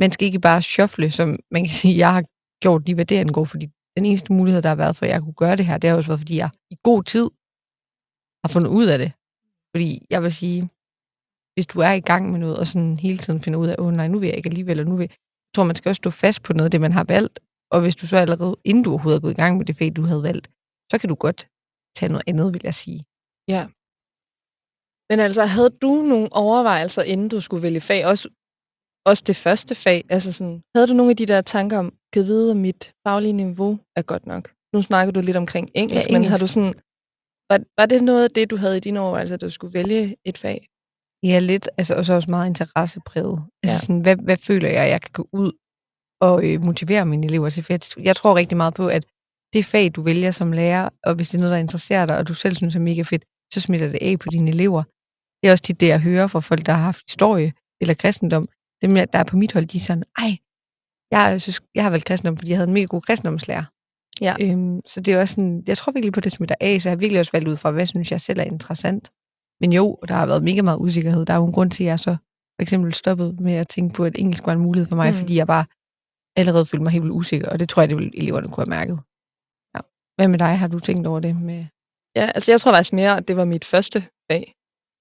man 0.00 0.12
skal 0.12 0.26
ikke 0.26 0.40
bare 0.40 0.62
shuffle, 0.62 1.10
som 1.10 1.28
man 1.50 1.62
kan 1.64 1.72
sige, 1.72 1.96
jeg 1.96 2.12
har 2.12 2.24
gjort 2.62 2.86
lige 2.86 2.94
hvad 2.94 3.04
det 3.04 3.16
angår, 3.24 3.44
fordi 3.44 3.66
den 4.00 4.06
eneste 4.10 4.32
mulighed, 4.32 4.62
der 4.62 4.72
har 4.74 4.82
været 4.84 4.96
for, 4.96 5.04
at 5.06 5.12
jeg 5.12 5.22
kunne 5.22 5.40
gøre 5.42 5.56
det 5.56 5.66
her, 5.68 5.78
det 5.78 5.90
har 5.90 5.96
også 5.96 6.10
været, 6.10 6.24
fordi 6.24 6.36
jeg 6.44 6.50
i 6.74 6.76
god 6.88 7.02
tid 7.12 7.26
har 8.42 8.50
fundet 8.54 8.70
ud 8.78 8.86
af 8.94 8.98
det. 9.02 9.10
Fordi 9.72 9.88
jeg 10.14 10.20
vil 10.24 10.32
sige, 10.40 10.60
hvis 11.54 11.66
du 11.72 11.78
er 11.88 11.92
i 12.00 12.06
gang 12.10 12.22
med 12.32 12.38
noget, 12.44 12.56
og 12.60 12.66
sådan 12.66 12.96
hele 13.06 13.18
tiden 13.18 13.40
finder 13.44 13.58
ud 13.62 13.68
af, 13.72 13.76
åh 13.78 13.86
oh, 13.86 13.92
nej, 13.92 14.08
nu 14.08 14.18
vil 14.18 14.28
jeg 14.30 14.36
ikke 14.36 14.50
alligevel, 14.52 14.80
og 14.80 14.86
nu 14.86 14.96
vil 14.96 15.06
jeg, 15.08 15.16
jeg 15.46 15.52
tror, 15.54 15.64
man 15.64 15.78
skal 15.78 15.88
også 15.88 16.02
stå 16.04 16.10
fast 16.10 16.40
på 16.42 16.52
noget 16.52 16.68
af 16.68 16.70
det, 16.70 16.80
man 16.86 16.96
har 16.98 17.04
valgt. 17.04 17.36
Og 17.74 17.78
hvis 17.80 17.96
du 17.96 18.06
så 18.06 18.16
allerede, 18.16 18.56
inden 18.64 18.84
du 18.84 18.90
overhovedet 18.90 19.18
er 19.18 19.24
gået 19.24 19.36
i 19.36 19.42
gang 19.42 19.56
med 19.56 19.66
det 19.66 19.76
fag, 19.76 19.90
du 19.96 20.02
havde 20.10 20.22
valgt, 20.22 20.46
så 20.90 20.94
kan 21.00 21.08
du 21.08 21.16
godt 21.26 21.40
tage 21.96 22.12
noget 22.12 22.28
andet, 22.30 22.52
vil 22.54 22.60
jeg 22.64 22.74
sige. 22.74 23.00
Ja. 23.54 23.62
Men 25.10 25.18
altså, 25.26 25.42
havde 25.54 25.72
du 25.84 25.92
nogle 26.12 26.28
overvejelser, 26.44 27.02
inden 27.12 27.28
du 27.28 27.40
skulle 27.40 27.62
vælge 27.62 27.80
fag? 27.80 28.00
Også, 28.12 28.24
også 29.04 29.22
det 29.26 29.36
første 29.36 29.74
fag? 29.74 30.04
Altså 30.08 30.32
sådan, 30.32 30.62
havde 30.74 30.86
du 30.86 30.94
nogle 30.94 31.10
af 31.10 31.16
de 31.16 31.26
der 31.26 31.40
tanker 31.40 31.78
om, 31.78 31.94
kan 32.12 32.24
vide, 32.24 32.50
om 32.50 32.56
mit 32.56 32.92
faglige 33.06 33.32
niveau 33.32 33.78
er 33.96 34.02
godt 34.02 34.26
nok? 34.26 34.50
Nu 34.74 34.82
snakker 34.82 35.12
du 35.12 35.20
lidt 35.20 35.36
omkring 35.36 35.68
engelsk, 35.74 36.08
Ja, 36.08 36.12
men 36.12 36.24
har 36.24 36.36
engelsk. 36.36 36.42
du 36.42 36.46
sådan, 36.46 36.74
var, 37.50 37.58
var 37.80 37.86
det 37.86 38.02
noget 38.02 38.24
af 38.24 38.30
det, 38.30 38.50
du 38.50 38.56
havde 38.56 38.76
i 38.76 38.80
dine 38.80 39.00
overvejelser, 39.00 39.34
at 39.34 39.40
du 39.40 39.50
skulle 39.50 39.74
vælge 39.74 40.16
et 40.24 40.38
fag? 40.38 40.66
Ja, 41.24 41.38
lidt. 41.38 41.68
Altså, 41.78 41.94
og 41.94 42.04
så 42.04 42.14
også 42.14 42.30
meget 42.30 42.46
interessepræget. 42.48 43.42
Altså, 43.62 43.74
Ja. 43.76 43.78
sådan, 43.78 44.00
hvad, 44.00 44.16
hvad 44.16 44.36
føler 44.36 44.68
jeg, 44.68 44.88
jeg 44.90 45.00
kan 45.02 45.10
gå 45.12 45.28
ud 45.32 45.52
og 46.20 46.36
øh, 46.46 46.64
motivere 46.64 47.06
mine 47.06 47.26
elever 47.26 47.50
til? 47.50 47.62
For 47.62 47.72
jeg, 47.72 47.80
jeg 48.04 48.16
tror 48.16 48.36
rigtig 48.36 48.56
meget 48.56 48.74
på, 48.74 48.86
at 48.88 49.04
det 49.52 49.64
fag, 49.64 49.90
du 49.96 50.02
vælger 50.02 50.30
som 50.30 50.52
lærer, 50.52 50.88
og 51.06 51.14
hvis 51.14 51.28
det 51.28 51.34
er 51.38 51.40
noget, 51.42 51.52
der 51.52 51.58
interesserer 51.58 52.06
dig, 52.06 52.16
og 52.18 52.28
du 52.28 52.34
selv 52.34 52.56
synes 52.56 52.74
er 52.76 52.80
mega 52.80 53.02
fedt, 53.02 53.24
så 53.52 53.60
smitter 53.60 53.88
det 53.88 53.98
af 54.02 54.18
på 54.18 54.28
dine 54.32 54.50
elever. 54.50 54.82
Det 55.40 55.48
er 55.48 55.52
også 55.52 55.64
tit 55.64 55.80
det, 55.80 55.88
jeg 55.88 56.00
hører 56.00 56.26
fra 56.26 56.40
folk, 56.40 56.66
der 56.66 56.72
har 56.72 56.82
haft 56.82 57.02
historie 57.08 57.52
eller 57.80 57.94
kristendom. 57.94 58.44
Dem, 58.82 58.94
der 58.94 59.18
er 59.18 59.24
på 59.24 59.36
mit 59.36 59.52
hold, 59.52 59.66
de 59.66 59.76
er 59.76 59.80
sådan, 59.80 60.04
ej, 60.18 60.36
jeg, 61.10 61.42
synes, 61.42 61.60
jeg 61.74 61.82
har 61.82 61.90
valgt 61.90 62.04
kristendom, 62.04 62.36
fordi 62.36 62.50
jeg 62.50 62.58
havde 62.58 62.68
en 62.68 62.74
mega 62.74 62.84
god 62.84 63.00
kristendomslærer. 63.00 63.64
Ja. 64.20 64.34
Øhm, 64.40 64.80
så 64.86 65.00
det 65.00 65.14
er 65.14 65.20
også 65.20 65.34
sådan, 65.34 65.62
jeg 65.66 65.76
tror 65.76 65.92
virkelig 65.92 66.12
på, 66.12 66.20
at 66.20 66.24
det 66.24 66.32
smitter 66.32 66.54
af, 66.60 66.82
så 66.82 66.88
jeg 66.88 66.92
har 66.92 66.96
virkelig 66.96 67.20
også 67.20 67.32
valgt 67.32 67.48
ud 67.48 67.56
fra, 67.56 67.70
hvad 67.70 67.86
synes 67.86 68.12
jeg 68.12 68.20
selv 68.20 68.40
er 68.40 68.44
interessant. 68.44 69.10
Men 69.60 69.72
jo, 69.72 69.98
der 70.08 70.14
har 70.14 70.26
været 70.26 70.44
mega 70.44 70.62
meget 70.62 70.78
usikkerhed. 70.78 71.26
Der 71.26 71.34
er 71.34 71.38
jo 71.38 71.46
en 71.46 71.52
grund 71.52 71.70
til, 71.70 71.84
at 71.84 71.88
jeg 71.88 72.00
så 72.00 72.16
for 72.56 72.62
eksempel 72.62 72.94
stoppede 72.94 73.36
med 73.40 73.52
at 73.52 73.68
tænke 73.68 73.94
på, 73.94 74.04
at 74.04 74.18
engelsk 74.18 74.46
var 74.46 74.52
en 74.52 74.60
mulighed 74.60 74.88
for 74.88 74.96
mig, 74.96 75.10
mm. 75.10 75.18
fordi 75.18 75.36
jeg 75.36 75.46
bare 75.46 75.64
allerede 76.36 76.66
følte 76.66 76.82
mig 76.82 76.92
helt 76.92 77.02
vildt 77.04 77.14
usikker, 77.14 77.48
og 77.50 77.60
det 77.60 77.68
tror 77.68 77.82
jeg, 77.82 77.88
det 77.88 77.96
ville 77.96 78.18
eleverne 78.18 78.48
kunne 78.48 78.64
have 78.66 78.76
mærket. 78.78 78.98
Ja. 79.74 79.80
Hvad 80.16 80.28
med 80.28 80.38
dig? 80.38 80.58
Har 80.58 80.68
du 80.68 80.78
tænkt 80.78 81.06
over 81.06 81.20
det 81.20 81.36
med... 81.36 81.66
Ja, 82.16 82.30
altså 82.34 82.52
jeg 82.52 82.60
tror 82.60 82.72
faktisk 82.72 82.92
mere, 82.92 83.16
at 83.16 83.28
det 83.28 83.36
var 83.36 83.44
mit 83.44 83.64
første 83.64 83.98
fag. 84.00 84.54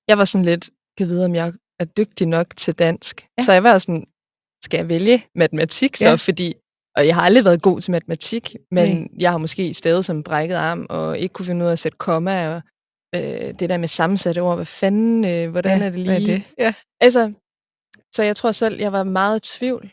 Jeg 0.07 0.17
var 0.17 0.25
sådan 0.25 0.45
lidt, 0.45 0.69
kan 0.98 1.07
vide, 1.07 1.25
om 1.25 1.36
jeg 1.36 1.53
er 1.79 1.86
dygtig 1.86 2.27
nok 2.27 2.48
til 2.57 2.74
dansk. 2.74 3.27
Ja. 3.38 3.43
Så 3.43 3.53
jeg 3.53 3.63
var 3.63 3.77
sådan, 3.77 4.05
skal 4.63 4.77
jeg 4.77 4.89
vælge 4.89 5.24
matematik 5.36 5.95
så? 5.98 6.09
Ja. 6.09 6.15
Fordi, 6.15 6.53
og 6.98 7.07
jeg 7.07 7.15
har 7.15 7.21
aldrig 7.21 7.45
været 7.45 7.62
god 7.62 7.81
til 7.81 7.91
matematik, 7.91 8.55
men 8.71 8.98
Nej. 8.98 9.07
jeg 9.19 9.31
har 9.31 9.38
måske 9.38 9.74
stadig 9.74 10.05
som 10.05 10.24
brækket 10.24 10.55
arm, 10.55 10.86
og 10.89 11.19
ikke 11.19 11.33
kunne 11.33 11.45
finde 11.45 11.63
ud 11.63 11.67
af 11.67 11.71
at 11.71 11.79
sætte 11.79 11.98
komma, 11.98 12.55
og 12.55 12.62
øh, 13.15 13.53
det 13.59 13.69
der 13.69 13.77
med 13.77 13.88
sammensatte 13.88 14.39
ord, 14.39 14.55
hvad 14.55 14.65
fanden, 14.65 15.25
øh, 15.25 15.51
hvordan 15.51 15.79
Ja, 15.79 15.86
er 15.86 15.89
det 15.89 16.03
hvad 16.03 16.15
er 16.15 16.19
lige? 16.19 16.33
det? 16.33 16.51
Ja. 16.57 16.74
Altså, 17.01 17.33
så 18.15 18.24
jeg 18.24 18.36
tror 18.36 18.51
selv, 18.51 18.79
jeg 18.79 18.91
var 18.91 19.03
meget 19.03 19.38
i 19.53 19.57
tvivl. 19.57 19.91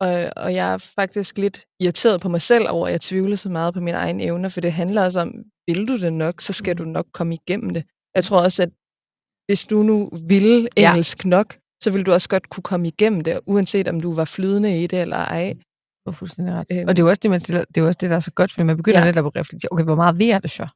Og, 0.00 0.30
og 0.36 0.54
jeg 0.54 0.72
er 0.72 0.78
faktisk 0.78 1.38
lidt 1.38 1.64
irriteret 1.80 2.20
på 2.20 2.28
mig 2.28 2.42
selv 2.42 2.66
over, 2.68 2.86
at 2.86 2.92
jeg 2.92 3.00
tvivler 3.00 3.36
så 3.36 3.48
meget 3.48 3.74
på 3.74 3.80
mine 3.80 3.96
egne 3.96 4.22
evner, 4.24 4.48
for 4.48 4.60
det 4.60 4.72
handler 4.72 5.04
også 5.04 5.20
om, 5.20 5.34
vil 5.68 5.88
du 5.88 5.96
det 5.98 6.12
nok, 6.12 6.40
så 6.40 6.52
skal 6.52 6.78
du 6.78 6.84
nok 6.84 7.06
komme 7.12 7.34
igennem 7.34 7.70
det. 7.70 7.84
Jeg 8.14 8.24
tror 8.24 8.42
også, 8.42 8.62
at 8.62 8.70
hvis 9.50 9.64
du 9.64 9.82
nu 9.82 9.96
ville 10.28 10.68
Ja. 10.76 10.90
engelsk 10.90 11.24
nok, 11.24 11.48
så 11.82 11.90
ville 11.90 12.04
du 12.04 12.12
også 12.12 12.28
godt 12.28 12.48
kunne 12.50 12.62
komme 12.62 12.86
igennem 12.88 13.20
det, 13.20 13.40
uanset 13.46 13.88
om 13.88 14.00
du 14.00 14.14
var 14.14 14.24
flydende 14.24 14.82
i 14.82 14.86
det 14.86 15.00
eller 15.00 15.16
ej. 15.16 15.54
Du 16.06 16.12
fuldstændig 16.12 16.54
ret. 16.54 16.66
Øhm. 16.72 16.88
Og 16.88 16.96
det 16.96 17.02
er 17.02 17.06
jo 17.06 17.08
også 17.08 17.20
det, 17.22 17.30
man 17.30 17.40
stiller, 17.40 17.64
det 17.74 17.80
er 17.80 17.86
også 17.86 17.98
det, 18.00 18.10
der 18.10 18.16
er 18.16 18.20
så 18.20 18.30
godt, 18.30 18.52
fordi 18.52 18.64
man 18.64 18.76
begynder 18.76 18.98
Ja. 19.00 19.04
ja. 19.04 19.10
netop 19.10 19.26
at 19.26 19.36
reflektere, 19.40 19.68
okay, 19.72 19.84
hvor 19.84 19.94
meget 19.94 20.18
ved 20.18 20.26
jeg 20.26 20.42
det 20.42 20.50
så? 20.50 20.66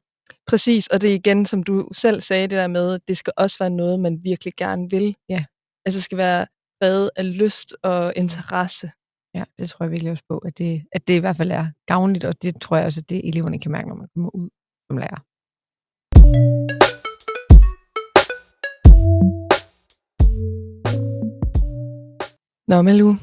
Præcis, 0.47 0.87
og 0.87 1.01
det 1.01 1.09
er 1.09 1.15
igen, 1.15 1.45
som 1.45 1.63
du 1.63 1.87
selv 1.91 2.21
sagde, 2.21 2.43
det 2.43 2.51
der 2.51 2.67
med, 2.67 2.93
at 2.93 3.01
det 3.07 3.17
skal 3.17 3.33
også 3.37 3.57
være 3.59 3.69
noget, 3.69 3.99
man 3.99 4.19
virkelig 4.23 4.53
gerne 4.57 4.89
vil. 4.89 5.15
Ja. 5.29 5.45
Altså 5.85 5.97
det 5.97 6.03
skal 6.03 6.17
være 6.17 6.47
præget 6.81 7.09
af 7.15 7.37
lyst 7.39 7.75
og 7.83 8.13
interesse. 8.15 8.91
Ja, 9.35 9.43
det 9.57 9.69
tror 9.69 9.83
jeg 9.83 9.91
virkelig 9.91 10.11
også 10.11 10.23
på, 10.29 10.37
at 10.37 10.57
det, 10.57 10.83
at 10.91 11.07
det 11.07 11.13
i 11.13 11.17
hvert 11.19 11.37
fald 11.37 11.51
er 11.51 11.65
gavnligt, 11.87 12.25
og 12.25 12.41
det 12.41 12.61
tror 12.61 12.77
jeg 12.77 12.85
også, 12.85 13.01
at 13.03 13.09
det 13.09 13.27
eleverne 13.29 13.59
kan 13.59 13.71
mærke, 13.71 13.87
når 13.89 13.95
man 13.95 14.07
kommer 14.15 14.29
ud 14.35 14.49
som 14.89 14.97
lærer. 14.97 15.19
Nå, 22.67 22.81
Malu, 22.81 23.13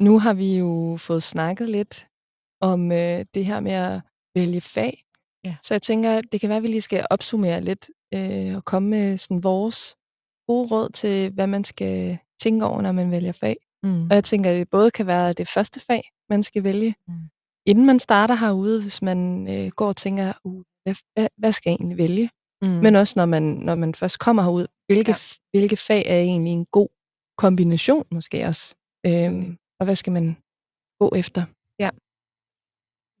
nu 0.00 0.18
har 0.18 0.34
vi 0.34 0.58
jo 0.58 0.96
fået 0.96 1.22
snakket 1.22 1.68
lidt 1.68 2.06
om 2.60 2.92
øh, 2.92 3.24
det 3.34 3.44
her 3.44 3.60
med 3.60 3.72
at 3.72 4.00
vælge 4.34 4.60
fag. 4.60 5.02
Ja. 5.44 5.56
Så 5.62 5.74
jeg 5.74 5.82
tænker, 5.82 6.20
det 6.20 6.40
kan 6.40 6.48
være, 6.48 6.56
at 6.56 6.62
vi 6.62 6.68
lige 6.68 6.80
skal 6.80 7.06
opsummere 7.10 7.60
lidt 7.60 7.90
øh, 8.14 8.56
og 8.56 8.64
komme 8.64 8.88
med 8.88 9.18
sådan 9.18 9.42
vores 9.44 9.96
gode 10.48 10.68
råd 10.68 10.88
til, 10.90 11.32
hvad 11.32 11.46
man 11.46 11.64
skal 11.64 12.18
tænke 12.42 12.64
over, 12.64 12.82
når 12.82 12.92
man 12.92 13.10
vælger 13.10 13.32
fag. 13.32 13.56
Mm. 13.82 14.02
Og 14.10 14.14
jeg 14.14 14.24
tænker, 14.24 14.50
at 14.50 14.56
det 14.56 14.70
både 14.70 14.90
kan 14.90 15.06
være 15.06 15.32
det 15.32 15.48
første 15.48 15.80
fag, 15.80 16.02
man 16.30 16.42
skal 16.42 16.64
vælge, 16.64 16.94
Mm. 17.08 17.14
inden 17.66 17.86
man 17.86 17.98
starter 17.98 18.34
herude, 18.34 18.82
hvis 18.82 19.02
man 19.02 19.48
øh, 19.54 19.70
går 19.70 19.86
og 19.88 19.96
tænker, 19.96 20.32
uh, 20.44 20.62
hvad, 20.84 20.94
hvad, 21.14 21.28
hvad 21.38 21.52
skal 21.52 21.70
jeg 21.70 21.76
egentlig 21.76 21.98
vælge? 21.98 22.30
Mm. 22.62 22.68
Men 22.68 22.94
også 22.96 23.14
når 23.16 23.26
man, 23.26 23.42
når 23.42 23.74
man 23.74 23.94
først 23.94 24.18
kommer 24.18 24.42
herud, 24.42 24.66
hvilke, 24.86 25.10
ja. 25.10 25.16
hvilke 25.52 25.76
fag 25.76 26.02
er 26.06 26.18
egentlig 26.18 26.52
en 26.52 26.66
god 26.66 26.88
kombination 27.38 28.04
måske 28.10 28.44
også? 28.44 28.74
Øhm, 29.08 29.56
og 29.78 29.84
hvad 29.86 29.96
skal 29.96 30.12
man 30.12 30.26
gå 31.00 31.08
efter? 31.22 31.42
Ja. 31.82 31.90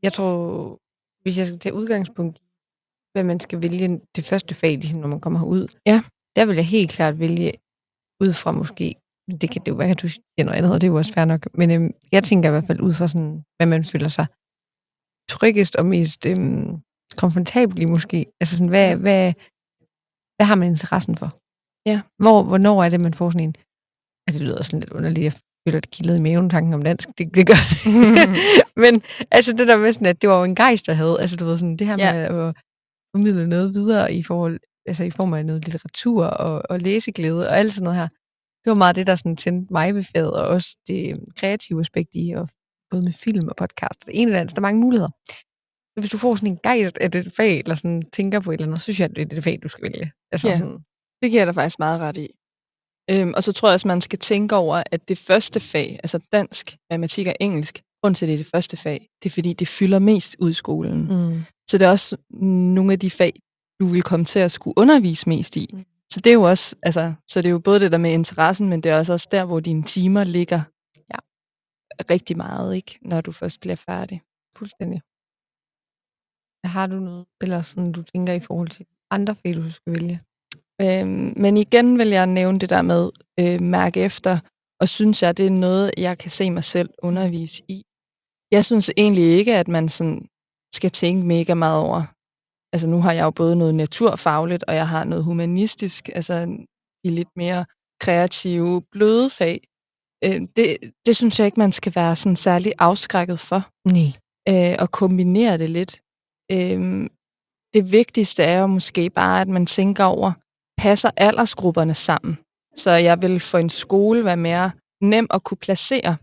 Jeg 0.02 0.12
tror, 0.12 0.30
hvis 1.22 1.38
jeg 1.38 1.46
skal 1.46 1.58
tage 1.58 1.78
udgangspunkt 1.80 2.38
i, 2.38 2.42
hvad 3.12 3.24
man 3.24 3.40
skal 3.40 3.62
vælge 3.62 4.00
det 4.16 4.24
første 4.24 4.54
fag, 4.54 4.74
ligesom 4.78 5.00
når 5.00 5.08
man 5.08 5.20
kommer 5.20 5.38
herud, 5.38 5.66
ja. 5.86 5.98
der 6.36 6.46
vil 6.46 6.56
jeg 6.56 6.66
helt 6.66 6.90
klart 6.90 7.18
vælge 7.18 7.52
ud 8.22 8.32
fra 8.32 8.52
måske, 8.52 8.94
det 9.40 9.50
kan 9.50 9.62
det 9.62 9.68
jo 9.72 9.76
være, 9.76 9.90
at 9.90 10.02
du 10.02 10.08
siger 10.08 10.44
noget 10.44 10.58
andet, 10.58 10.72
og 10.72 10.80
det 10.80 10.86
er 10.86 10.92
jo 10.92 10.96
også 10.96 11.12
fair 11.12 11.24
nok, 11.24 11.42
men 11.54 11.70
øhm, 11.70 11.90
jeg 12.12 12.22
tænker 12.24 12.48
i 12.48 12.52
hvert 12.52 12.66
fald 12.66 12.80
ud 12.80 12.94
fra 12.94 13.08
sådan, 13.08 13.44
hvad 13.56 13.66
man 13.66 13.84
føler 13.84 14.08
sig 14.08 14.26
tryggest 15.28 15.76
og 15.76 15.86
mest 15.86 16.26
øhm, 16.26 16.70
komfortabel 17.22 17.78
i 17.82 17.84
måske. 17.84 18.18
Altså 18.40 18.56
sådan, 18.56 18.74
hvad, 18.74 18.96
hvad, 18.96 19.22
hvad 20.36 20.46
har 20.50 20.54
man 20.54 20.68
interessen 20.68 21.16
for? 21.16 21.28
Ja. 21.90 21.98
Hvor, 22.22 22.38
hvornår 22.50 22.84
er 22.84 22.90
det, 22.90 23.00
man 23.00 23.14
får 23.14 23.30
sådan 23.30 23.48
en, 23.48 23.54
altså 24.26 24.38
det 24.38 24.46
lyder 24.48 24.62
sådan 24.62 24.80
lidt 24.80 24.92
underligt, 24.92 25.24
jeg 25.24 25.34
føler 25.66 25.80
det 25.80 25.90
kildet 25.90 26.18
i 26.18 26.22
maven 26.22 26.50
tanken 26.50 26.74
om 26.74 26.82
dansk, 26.82 27.08
det, 27.18 27.34
det 27.34 27.46
gør 27.46 27.62
det. 27.70 27.92
Men 28.84 29.02
altså 29.30 29.52
det 29.52 29.68
der 29.68 29.76
med 29.76 29.92
sådan, 29.92 30.06
at 30.06 30.22
det 30.22 30.30
var 30.30 30.38
jo 30.38 30.44
en 30.44 30.54
gejst, 30.54 30.86
der 30.86 30.92
havde, 30.92 31.16
altså 31.20 31.36
du 31.36 31.44
ved 31.44 31.56
sådan, 31.58 31.76
det 31.76 31.86
her 31.86 31.96
ja. 31.98 32.12
med 32.12 32.22
at 32.22 32.54
formidle 33.14 33.46
noget 33.46 33.74
videre 33.74 34.14
i 34.14 34.22
forhold, 34.22 34.60
altså 34.86 35.04
i 35.04 35.10
form 35.10 35.32
af 35.32 35.46
noget 35.46 35.64
litteratur 35.64 36.24
og, 36.24 36.62
og 36.70 36.80
læseglæde 36.80 37.48
og 37.48 37.58
alt 37.58 37.72
sådan 37.72 37.84
noget 37.84 37.98
her. 37.98 38.08
Det 38.62 38.70
var 38.70 38.74
meget 38.74 38.96
det, 38.96 39.06
der 39.06 39.14
sådan 39.14 39.36
tændte 39.36 39.72
mig 39.72 39.94
ved 39.94 40.04
faget, 40.04 40.32
og 40.32 40.48
også 40.48 40.76
det 40.86 41.18
kreative 41.36 41.80
aspekt 41.80 42.10
i, 42.14 42.32
og 42.36 42.48
både 42.90 43.02
med 43.02 43.12
film 43.12 43.48
og 43.48 43.56
podcast. 43.56 44.06
Det 44.06 44.20
ene 44.20 44.28
eller 44.28 44.40
andet, 44.40 44.54
der 44.54 44.60
er 44.60 44.68
mange 44.68 44.80
muligheder. 44.80 45.10
Så 45.92 46.00
hvis 46.00 46.10
du 46.10 46.18
får 46.18 46.34
sådan 46.34 46.52
en 46.52 46.58
gejst 46.62 46.98
af 46.98 47.10
det 47.10 47.32
fag, 47.36 47.58
eller 47.58 47.74
sådan 47.74 48.02
tænker 48.12 48.40
på 48.40 48.50
et 48.50 48.54
eller 48.54 48.66
andet, 48.66 48.78
så 48.78 48.82
synes 48.82 49.00
jeg, 49.00 49.10
at 49.10 49.16
det 49.16 49.22
er 49.22 49.26
det 49.26 49.44
fag, 49.44 49.58
du 49.62 49.68
skal 49.68 49.82
vælge. 49.82 50.12
Altså 50.32 50.48
ja, 50.48 50.58
sådan. 50.58 50.78
det 51.22 51.30
giver 51.30 51.40
jeg 51.40 51.46
dig 51.46 51.54
faktisk 51.54 51.78
meget 51.78 52.00
ret 52.00 52.16
i. 52.16 52.28
Øhm, 53.10 53.32
og 53.36 53.42
så 53.42 53.52
tror 53.52 53.68
jeg 53.68 53.74
også, 53.74 53.88
man 53.88 54.00
skal 54.00 54.18
tænke 54.18 54.56
over, 54.56 54.82
at 54.90 55.08
det 55.08 55.18
første 55.18 55.60
fag, 55.60 56.00
altså 56.02 56.18
dansk, 56.32 56.76
matematik 56.90 57.26
og 57.26 57.34
engelsk, 57.40 57.82
grund 58.02 58.14
til, 58.14 58.24
at 58.24 58.28
det 58.28 58.34
er 58.34 58.38
det 58.38 58.46
første 58.46 58.76
fag, 58.76 59.08
det 59.22 59.28
er 59.28 59.34
fordi, 59.34 59.52
det 59.52 59.68
fylder 59.68 59.98
mest 59.98 60.36
ud 60.38 60.50
i 60.50 60.54
skolen. 60.54 61.00
Mm. 61.00 61.42
Så 61.68 61.78
det 61.78 61.86
er 61.86 61.90
også 61.90 62.16
nogle 62.74 62.92
af 62.92 62.98
de 62.98 63.10
fag, 63.10 63.32
du 63.80 63.86
vil 63.86 64.02
komme 64.02 64.24
til 64.24 64.38
at 64.38 64.52
skulle 64.52 64.74
undervise 64.76 65.28
mest 65.28 65.56
i. 65.56 65.66
Mm. 65.72 65.84
Så 66.12 66.20
det 66.20 66.30
er 66.30 66.34
jo 66.34 66.42
også, 66.42 66.76
altså, 66.82 67.14
så 67.28 67.42
det 67.42 67.48
er 67.48 67.52
jo 67.52 67.58
både 67.58 67.80
det 67.80 67.92
der 67.92 67.98
med 67.98 68.12
interessen, 68.12 68.68
men 68.68 68.80
det 68.80 68.92
er 68.92 68.96
også, 68.96 69.12
også 69.12 69.28
der, 69.30 69.44
hvor 69.44 69.60
dine 69.60 69.82
timer 69.82 70.24
ligger 70.24 70.60
ja. 71.12 71.18
rigtig 72.10 72.36
meget, 72.36 72.76
ikke, 72.76 72.98
når 73.02 73.20
du 73.20 73.32
først 73.32 73.60
bliver 73.60 73.76
færdig. 73.76 74.22
Fuldstændig. 74.56 75.00
Har 76.64 76.86
du 76.86 76.96
noget, 77.00 77.26
eller 77.42 77.62
sådan, 77.62 77.92
du 77.92 78.02
tænker 78.02 78.32
i 78.32 78.40
forhold 78.40 78.68
til 78.68 78.86
andre 79.10 79.34
fag, 79.34 79.54
du 79.54 79.70
skal 79.70 79.92
vælge? 79.92 80.20
Øhm, 80.82 81.32
men 81.36 81.56
igen 81.56 81.98
vil 81.98 82.08
jeg 82.08 82.26
nævne 82.26 82.58
det 82.58 82.70
der 82.70 82.82
med 82.82 83.10
øh, 83.40 83.60
mærke 83.62 84.00
efter, 84.00 84.38
og 84.80 84.88
synes 84.88 85.22
jeg, 85.22 85.36
det 85.36 85.46
er 85.46 85.50
noget, 85.50 85.90
jeg 85.96 86.18
kan 86.18 86.30
se 86.30 86.50
mig 86.50 86.64
selv 86.64 86.90
undervise 87.02 87.62
i. 87.68 87.82
Jeg 88.50 88.64
synes 88.64 88.90
egentlig 88.96 89.24
ikke, 89.38 89.56
at 89.56 89.68
man 89.68 89.88
sådan 89.88 90.28
skal 90.74 90.90
tænke 90.90 91.26
mega 91.26 91.54
meget 91.54 91.80
over. 91.80 92.02
Altså 92.72 92.88
nu 92.88 92.98
har 93.00 93.12
jeg 93.12 93.24
jo 93.24 93.30
både 93.30 93.56
noget 93.56 93.74
naturfagligt, 93.74 94.64
og 94.68 94.74
jeg 94.74 94.88
har 94.88 95.04
noget 95.04 95.24
humanistisk, 95.24 96.08
altså 96.14 96.34
de 97.04 97.10
lidt 97.10 97.28
mere 97.36 97.64
kreative, 98.00 98.82
bløde 98.92 99.30
fag. 99.30 99.60
Øh, 100.24 100.40
det, 100.56 100.76
det 101.06 101.16
synes 101.16 101.38
jeg 101.38 101.46
ikke, 101.46 101.60
man 101.60 101.72
skal 101.72 101.92
være 101.94 102.16
sådan 102.16 102.36
særlig 102.36 102.72
afskrækket 102.78 103.40
for. 103.40 103.60
Nej. 103.94 104.10
Øh, 104.48 104.76
og 104.82 104.90
kombinere 104.90 105.58
det 105.58 105.70
lidt. 105.70 106.00
Øh, 106.52 107.10
det 107.74 107.92
vigtigste 107.92 108.42
er 108.42 108.60
jo 108.60 108.66
måske 108.66 109.10
bare, 109.10 109.40
at 109.40 109.48
man 109.48 109.66
tænker 109.66 110.04
over, 110.04 110.32
passer 110.78 111.10
aldersgrupperne 111.16 111.94
sammen. 111.94 112.38
Så 112.76 112.90
jeg 112.90 113.22
vil 113.22 113.40
for 113.40 113.58
en 113.58 113.68
skole 113.68 114.24
være 114.24 114.36
mere 114.36 114.70
nem 115.00 115.26
at 115.30 115.44
kunne 115.44 115.58
placere. 115.58 116.16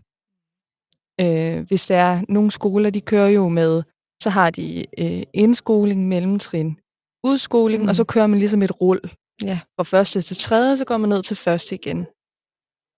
Øh, 1.20 1.66
hvis 1.66 1.86
der 1.86 1.96
er 1.96 2.22
nogle 2.28 2.50
skoler, 2.50 2.90
de 2.90 3.00
kører 3.00 3.28
jo 3.28 3.48
med, 3.48 3.82
så 4.22 4.30
har 4.30 4.50
de 4.50 4.84
øh, 4.98 5.22
indskoling, 5.34 6.08
mellemtrin, 6.08 6.78
udskoling, 7.24 7.82
mm. 7.82 7.88
og 7.88 7.96
så 7.96 8.04
kører 8.04 8.26
man 8.26 8.38
ligesom 8.38 8.62
et 8.62 8.80
rull. 8.80 9.00
Ja. 9.42 9.60
Fra 9.76 9.84
første 9.84 10.22
til 10.22 10.36
tredje, 10.36 10.76
så 10.76 10.84
går 10.84 10.96
man 10.96 11.08
ned 11.08 11.22
til 11.22 11.36
første 11.36 11.74
igen. 11.74 12.06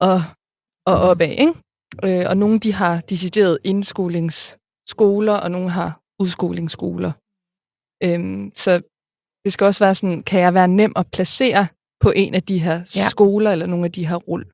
Og, 0.01 0.19
og 0.87 0.97
opad, 1.11 1.35
ikke? 1.45 1.55
Øh, 2.05 2.25
og 2.31 2.37
nogle 2.37 2.59
de 2.59 2.73
har 2.73 3.01
decideret 3.01 3.59
indskolingsskoler, 3.65 5.37
og 5.45 5.51
nogle 5.51 5.71
har 5.71 6.01
udskolingsskoler. 6.23 7.13
Øhm, 8.05 8.53
så 8.55 8.83
det 9.47 9.53
skal 9.53 9.65
også 9.65 9.85
være 9.85 9.95
sådan, 9.95 10.23
kan 10.23 10.41
jeg 10.41 10.55
være 10.55 10.69
nem 10.69 10.93
at 10.97 11.07
placere 11.13 11.67
på 12.01 12.13
en 12.17 12.35
af 12.35 12.43
de 12.43 12.59
her 12.59 12.79
ja. 12.79 13.09
skoler, 13.11 13.51
eller 13.53 13.67
nogle 13.67 13.85
af 13.85 13.93
de 13.93 14.07
her 14.07 14.17
rull. 14.17 14.45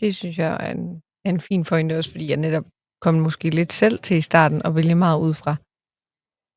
Det 0.00 0.16
synes 0.16 0.38
jeg 0.38 0.52
er 0.66 0.70
en, 0.72 1.02
er 1.24 1.30
en 1.30 1.40
fin 1.40 1.64
pointe 1.64 1.98
også, 1.98 2.10
fordi 2.10 2.28
jeg 2.28 2.36
netop 2.36 2.64
kom 3.00 3.14
måske 3.14 3.50
lidt 3.50 3.72
selv 3.72 3.98
til 3.98 4.16
i 4.16 4.20
starten 4.20 4.66
og 4.66 4.74
vælge 4.74 4.94
meget 4.94 5.20
ud 5.20 5.34
fra, 5.34 5.52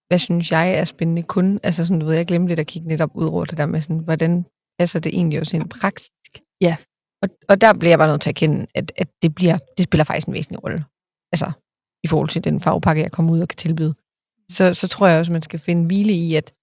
hvad 0.08 0.20
synes 0.20 0.52
jeg 0.52 0.66
er 0.80 0.86
spændende 0.86 1.24
kun. 1.24 1.60
Altså 1.64 1.86
sådan, 1.86 2.00
du 2.00 2.06
ved, 2.06 2.16
jeg 2.16 2.26
glemte 2.26 2.50
lidt 2.50 2.60
at 2.60 2.68
kigge 2.68 2.88
netop 2.88 3.12
ud 3.16 3.28
over 3.28 3.46
det 3.46 3.58
der 3.58 3.66
med 3.66 3.82
sådan, 3.82 4.04
hvordan 4.08 4.46
passer 4.80 5.00
det 5.00 5.14
egentlig 5.16 5.40
også 5.40 5.56
ind 5.58 5.70
praktisk. 5.70 6.32
Ja. 6.62 6.76
Og, 7.24 7.30
og 7.50 7.62
der 7.62 7.74
bliver 7.74 7.92
jeg 7.92 8.00
bare 8.00 8.12
nødt 8.12 8.22
til 8.22 8.30
at 8.30 8.36
kende, 8.36 8.68
at, 8.76 8.92
at 8.96 9.08
det, 9.22 9.36
bliver, 9.36 9.58
det 9.78 9.84
spiller 9.84 10.04
faktisk 10.04 10.28
en 10.28 10.34
væsentlig 10.34 10.64
rolle. 10.64 10.86
Altså, 11.34 11.52
i 12.04 12.08
forhold 12.08 12.30
til 12.30 12.44
den 12.44 12.60
fagpakke, 12.60 13.02
jeg 13.02 13.12
kommer 13.12 13.34
ud 13.34 13.42
og 13.42 13.48
kan 13.48 13.58
tilbyde. 13.58 13.94
Så, 14.52 14.74
så 14.74 14.88
tror 14.88 15.08
jeg 15.08 15.20
også, 15.20 15.32
man 15.32 15.42
skal 15.42 15.60
finde 15.60 15.86
hvile 15.86 16.14
i, 16.14 16.36
at 16.36 16.54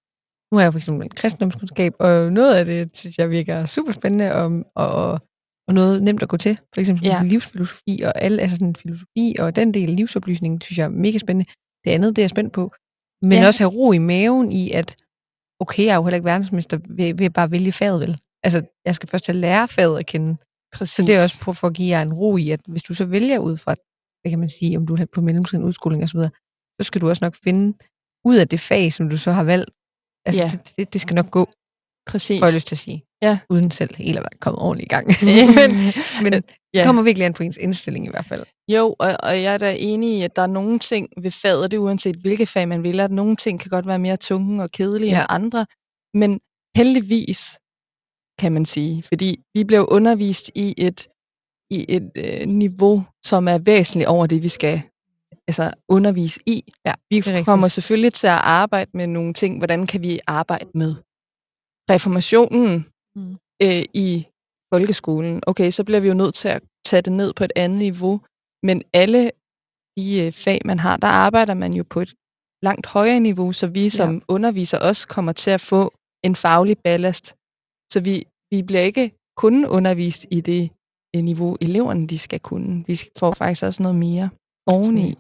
nu 0.53 0.59
har 0.59 0.63
jeg 0.63 0.73
for 0.73 0.79
eksempel 0.79 1.05
en 1.05 1.11
kristendomskundskab, 1.11 1.93
og 1.99 2.33
noget 2.33 2.55
af 2.55 2.65
det 2.65 2.97
synes 2.97 3.19
jeg 3.19 3.31
virker 3.31 3.67
super 3.67 3.93
spændende, 3.93 4.35
og, 4.35 4.65
og, 4.75 5.13
og 5.69 5.75
noget 5.75 6.03
nemt 6.03 6.23
at 6.23 6.29
gå 6.29 6.37
til. 6.37 6.59
For 6.75 6.81
eksempel 6.81 7.05
ja. 7.05 7.23
livsfilosofi 7.23 8.03
og 8.05 8.23
alle, 8.23 8.43
altså 8.43 8.57
sådan 8.57 8.77
filosofi 8.77 9.37
og 9.39 9.57
den 9.57 9.75
del 9.75 9.91
af 9.91 9.97
livsoplysningen, 9.97 10.61
synes 10.61 10.79
jeg 10.79 10.85
er 10.85 10.89
mega 10.89 11.19
spændende. 11.19 11.51
Det 11.85 11.91
andet, 11.91 12.17
det 12.17 12.23
er 12.23 12.25
jeg 12.25 12.31
spændt 12.31 12.53
på. 12.53 12.73
Men 13.23 13.39
ja. 13.39 13.47
også 13.47 13.63
have 13.63 13.73
ro 13.73 13.93
i 13.93 13.99
maven 13.99 14.53
i, 14.53 14.71
at 14.71 14.97
okay, 15.61 15.85
jeg 15.85 15.93
er 15.93 15.97
jo 15.97 16.05
heller 16.05 16.17
ikke 16.17 16.25
verdensmester 16.25 16.79
ved, 16.89 17.15
ved 17.15 17.31
bare 17.31 17.51
vælge 17.51 17.73
faget, 17.73 18.01
vel? 18.01 18.19
Altså, 18.45 18.63
jeg 18.85 18.95
skal 18.95 19.09
først 19.09 19.25
til 19.25 19.33
at 19.33 19.37
lære 19.37 19.69
faget 19.69 19.99
at 19.99 20.07
kende. 20.07 20.37
Præcis. 20.75 20.95
Så 20.95 21.03
det 21.03 21.15
er 21.15 21.23
også 21.23 21.39
for 21.39 21.67
at 21.67 21.75
give 21.75 21.89
jer 21.89 22.03
en 22.03 22.13
ro 22.13 22.37
i, 22.37 22.51
at 22.51 22.61
hvis 22.67 22.83
du 22.83 22.95
så 22.95 23.05
vælger 23.05 23.39
ud 23.39 23.57
fra, 23.57 23.75
hvad 24.21 24.31
kan 24.33 24.41
man 24.41 24.49
sige, 24.49 24.77
om 24.77 24.87
du 24.87 24.95
er 24.95 25.07
på 25.15 25.21
mellemtrin, 25.21 25.63
udskoling 25.63 26.05
osv., 26.05 26.21
så 26.81 26.83
skal 26.83 27.01
du 27.01 27.09
også 27.09 27.25
nok 27.25 27.35
finde 27.45 27.79
ud 28.25 28.37
af 28.37 28.49
det 28.49 28.61
fag, 28.61 28.93
som 28.93 29.11
du 29.11 29.19
så 29.19 29.33
har 29.33 29.45
valgt, 29.45 29.71
Altså, 30.29 30.43
ja. 30.43 30.49
det, 30.49 30.77
det, 30.77 30.93
det 30.93 31.01
skal 31.01 31.15
nok 31.15 31.31
gå. 31.31 31.49
Præcis. 32.09 32.41
Får 32.41 32.47
jeg 32.47 32.55
lyst 32.55 32.67
til 32.67 32.75
at 32.75 32.79
sige. 32.79 33.05
Ja. 33.23 33.39
Uden 33.51 33.71
selv 33.71 33.97
helt 33.97 34.19
at 34.19 34.23
være 34.23 34.39
kommet 34.41 34.63
ordentligt 34.63 34.87
i 34.87 34.95
gang. 34.95 35.07
men 35.59 35.71
men 36.23 36.33
ja. 36.33 36.41
det 36.79 36.87
kommer 36.87 37.03
virkelig 37.03 37.27
an 37.27 37.33
på 37.33 37.43
ens 37.43 37.57
indstilling 37.57 38.07
i 38.07 38.11
hvert 38.11 38.25
fald. 38.25 38.45
Jo, 38.73 38.95
og, 38.99 39.17
og 39.23 39.43
jeg 39.43 39.55
er 39.55 39.59
da 39.59 39.77
enig 39.79 40.19
i, 40.19 40.23
at 40.23 40.37
der 40.37 40.43
er 40.43 40.47
nogle 40.47 40.79
ting 40.79 41.09
ved 41.23 41.31
faget, 41.31 41.71
det 41.71 41.77
er 41.77 41.81
uanset 41.81 42.17
hvilket 42.17 42.49
fag 42.49 42.69
man 42.69 42.83
vil, 42.83 43.01
at 43.01 43.11
nogle 43.11 43.37
ting 43.37 43.61
kan 43.61 43.71
godt 43.71 43.87
være 43.87 43.99
mere 43.99 44.17
tunge 44.17 44.63
og 44.63 44.71
kedelige 44.71 45.11
ja. 45.11 45.19
end 45.19 45.27
andre. 45.29 45.67
Men 46.15 46.41
heldigvis, 46.77 47.59
kan 48.39 48.53
man 48.53 48.65
sige, 48.65 49.03
fordi 49.03 49.41
vi 49.55 49.65
blev 49.65 49.87
undervist 49.91 50.51
i 50.55 50.75
et, 50.77 51.09
i 51.71 51.87
et 51.89 52.11
øh, 52.17 52.49
niveau, 52.49 53.05
som 53.27 53.49
er 53.49 53.59
væsentligt 53.59 54.09
over 54.09 54.27
det, 54.27 54.43
vi 54.43 54.49
skal 54.49 54.83
altså 55.49 55.73
undervise 55.89 56.41
i. 56.47 56.73
Ja, 56.87 56.95
vi 57.11 57.43
kommer 57.45 57.69
selvfølgelig 57.69 58.13
til 58.13 58.27
at 58.27 58.33
arbejde 58.63 58.91
med 58.95 59.07
nogle 59.07 59.33
ting, 59.33 59.59
hvordan 59.59 59.87
kan 59.87 60.03
vi 60.03 60.21
arbejde 60.27 60.71
med 60.75 60.95
reformationen 61.91 62.87
mm. 63.17 63.37
øh, 63.63 63.85
i 63.95 64.27
folkeskolen. 64.75 65.43
Okay, 65.47 65.71
så 65.71 65.85
bliver 65.85 66.01
vi 66.01 66.09
jo 66.09 66.15
nødt 66.15 66.35
til 66.35 66.49
at 66.49 66.63
tage 66.85 67.03
det 67.03 67.13
ned 67.13 67.33
på 67.35 67.45
et 67.45 67.53
andet 67.57 67.79
niveau, 67.79 68.21
men 68.63 68.83
alle 68.93 69.31
de 69.99 70.27
øh, 70.27 70.33
fag, 70.33 70.61
man 70.65 70.79
har, 70.79 70.97
der 70.97 71.09
arbejder 71.09 71.55
man 71.55 71.73
jo 71.75 71.85
på 71.91 72.01
et 72.01 72.15
langt 72.63 72.87
højere 72.87 73.21
niveau, 73.21 73.53
så 73.53 73.67
vi 73.67 73.89
som 73.89 74.15
ja. 74.15 74.21
underviser 74.29 74.79
også 74.79 75.09
kommer 75.09 75.33
til 75.33 75.51
at 75.51 75.61
få 75.61 75.93
en 76.25 76.37
faglig 76.37 76.77
ballast. 76.85 77.27
Så 77.93 78.01
vi, 78.01 78.25
vi 78.51 78.63
bliver 78.63 78.81
ikke 78.81 79.13
kun 79.37 79.67
undervist 79.67 80.27
i 80.31 80.41
det 80.41 80.71
niveau, 81.15 81.57
eleverne 81.61 82.07
de 82.07 82.19
skal 82.19 82.41
kunne. 82.41 82.85
Vi 82.87 83.01
får 83.19 83.33
faktisk 83.35 83.63
også 83.63 83.83
noget 83.83 83.97
mere 83.97 84.31
oveni. 84.67 85.15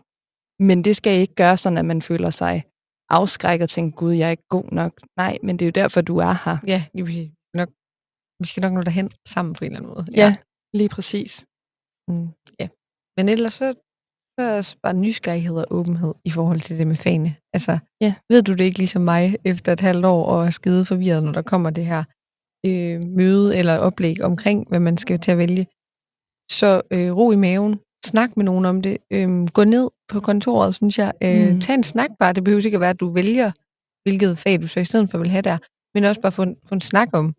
Men 0.60 0.84
det 0.84 0.96
skal 0.96 1.20
ikke 1.20 1.34
gøre 1.34 1.56
sådan, 1.56 1.78
at 1.78 1.84
man 1.84 2.02
føler 2.02 2.30
sig 2.30 2.64
afskrækket 3.10 3.62
og 3.62 3.70
tænker, 3.70 3.96
gud, 3.96 4.12
jeg 4.12 4.26
er 4.26 4.30
ikke 4.30 4.48
god 4.48 4.68
nok. 4.72 4.92
Nej, 5.16 5.38
men 5.42 5.56
det 5.56 5.64
er 5.64 5.66
jo 5.66 5.80
derfor, 5.82 6.00
du 6.00 6.16
er 6.16 6.34
her. 6.44 6.56
Ja, 6.66 6.80
lige 6.94 7.04
præcis. 7.04 7.30
Nok, 7.54 7.68
vi 8.40 8.46
skal 8.48 8.60
nok 8.60 8.72
nå 8.72 8.82
derhen 8.82 9.10
sammen 9.28 9.54
på 9.54 9.64
en 9.64 9.70
eller 9.70 9.78
anden 9.78 9.94
måde. 9.94 10.06
Ja, 10.12 10.26
ja 10.26 10.36
lige 10.78 10.88
præcis. 10.88 11.46
Mm, 12.08 12.28
ja. 12.60 12.68
Men 13.16 13.28
ellers 13.28 13.52
så, 13.52 13.66
så 14.38 14.42
er 14.56 14.76
bare 14.82 14.94
nysgerrighed 14.94 15.56
og 15.56 15.66
åbenhed 15.70 16.14
i 16.24 16.30
forhold 16.30 16.60
til 16.60 16.78
det 16.78 16.86
med 16.86 16.96
fagene. 16.96 17.36
Altså, 17.54 17.78
ja. 18.00 18.14
ved 18.30 18.42
du 18.42 18.52
det 18.52 18.64
ikke 18.64 18.78
ligesom 18.78 19.02
mig 19.02 19.36
efter 19.44 19.72
et 19.72 19.80
halvt 19.80 20.04
år 20.04 20.24
og 20.32 20.46
er 20.46 20.50
skide 20.50 20.84
forvirret, 20.84 21.22
når 21.22 21.32
der 21.32 21.42
kommer 21.42 21.70
det 21.70 21.86
her 21.86 22.04
øh, 22.66 22.98
møde 23.18 23.56
eller 23.58 23.78
oplæg 23.78 24.16
omkring, 24.22 24.68
hvad 24.68 24.80
man 24.80 24.96
skal 24.98 25.20
til 25.20 25.32
at 25.32 25.38
vælge, 25.38 25.64
så 26.58 26.82
øh, 26.94 27.10
ro 27.18 27.26
i 27.32 27.36
maven, 27.36 27.74
snak 28.06 28.36
med 28.36 28.44
nogen 28.44 28.64
om 28.64 28.80
det. 28.80 28.98
Øhm, 29.10 29.48
gå 29.48 29.64
ned 29.64 29.90
på 30.08 30.20
kontoret, 30.20 30.74
synes 30.74 30.98
jeg. 30.98 31.12
Øh, 31.22 31.54
Mm. 31.54 31.60
Tag 31.60 31.74
en 31.74 31.84
snak 31.84 32.10
bare. 32.18 32.32
Det 32.32 32.44
behøver 32.44 32.64
ikke 32.64 32.76
at 32.76 32.80
være, 32.80 32.90
at 32.90 33.00
du 33.00 33.10
vælger, 33.12 33.50
hvilket 34.08 34.38
fag 34.38 34.62
du 34.62 34.68
så 34.68 34.80
i 34.80 34.84
stedet 34.84 35.10
for 35.10 35.18
vil 35.18 35.30
have 35.30 35.42
der. 35.42 35.58
Men 35.94 36.04
også 36.04 36.20
bare 36.20 36.32
få 36.32 36.42
en, 36.42 36.56
få 36.68 36.74
en 36.74 36.80
snak 36.80 37.08
om, 37.12 37.34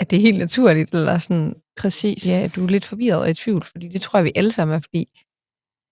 at 0.00 0.10
det 0.10 0.16
er 0.16 0.20
helt 0.20 0.38
naturligt, 0.38 0.94
eller 0.94 1.18
sådan, 1.18 1.54
Præcis. 1.76 2.26
ja, 2.26 2.40
at 2.44 2.54
du 2.56 2.64
er 2.64 2.68
lidt 2.68 2.84
forvirret 2.84 3.20
og 3.20 3.30
i 3.30 3.34
tvivl, 3.34 3.64
fordi 3.64 3.88
det 3.88 4.00
tror 4.00 4.18
jeg, 4.18 4.24
vi 4.24 4.32
alle 4.34 4.52
sammen 4.52 4.76
er, 4.76 4.80
fordi 4.80 5.08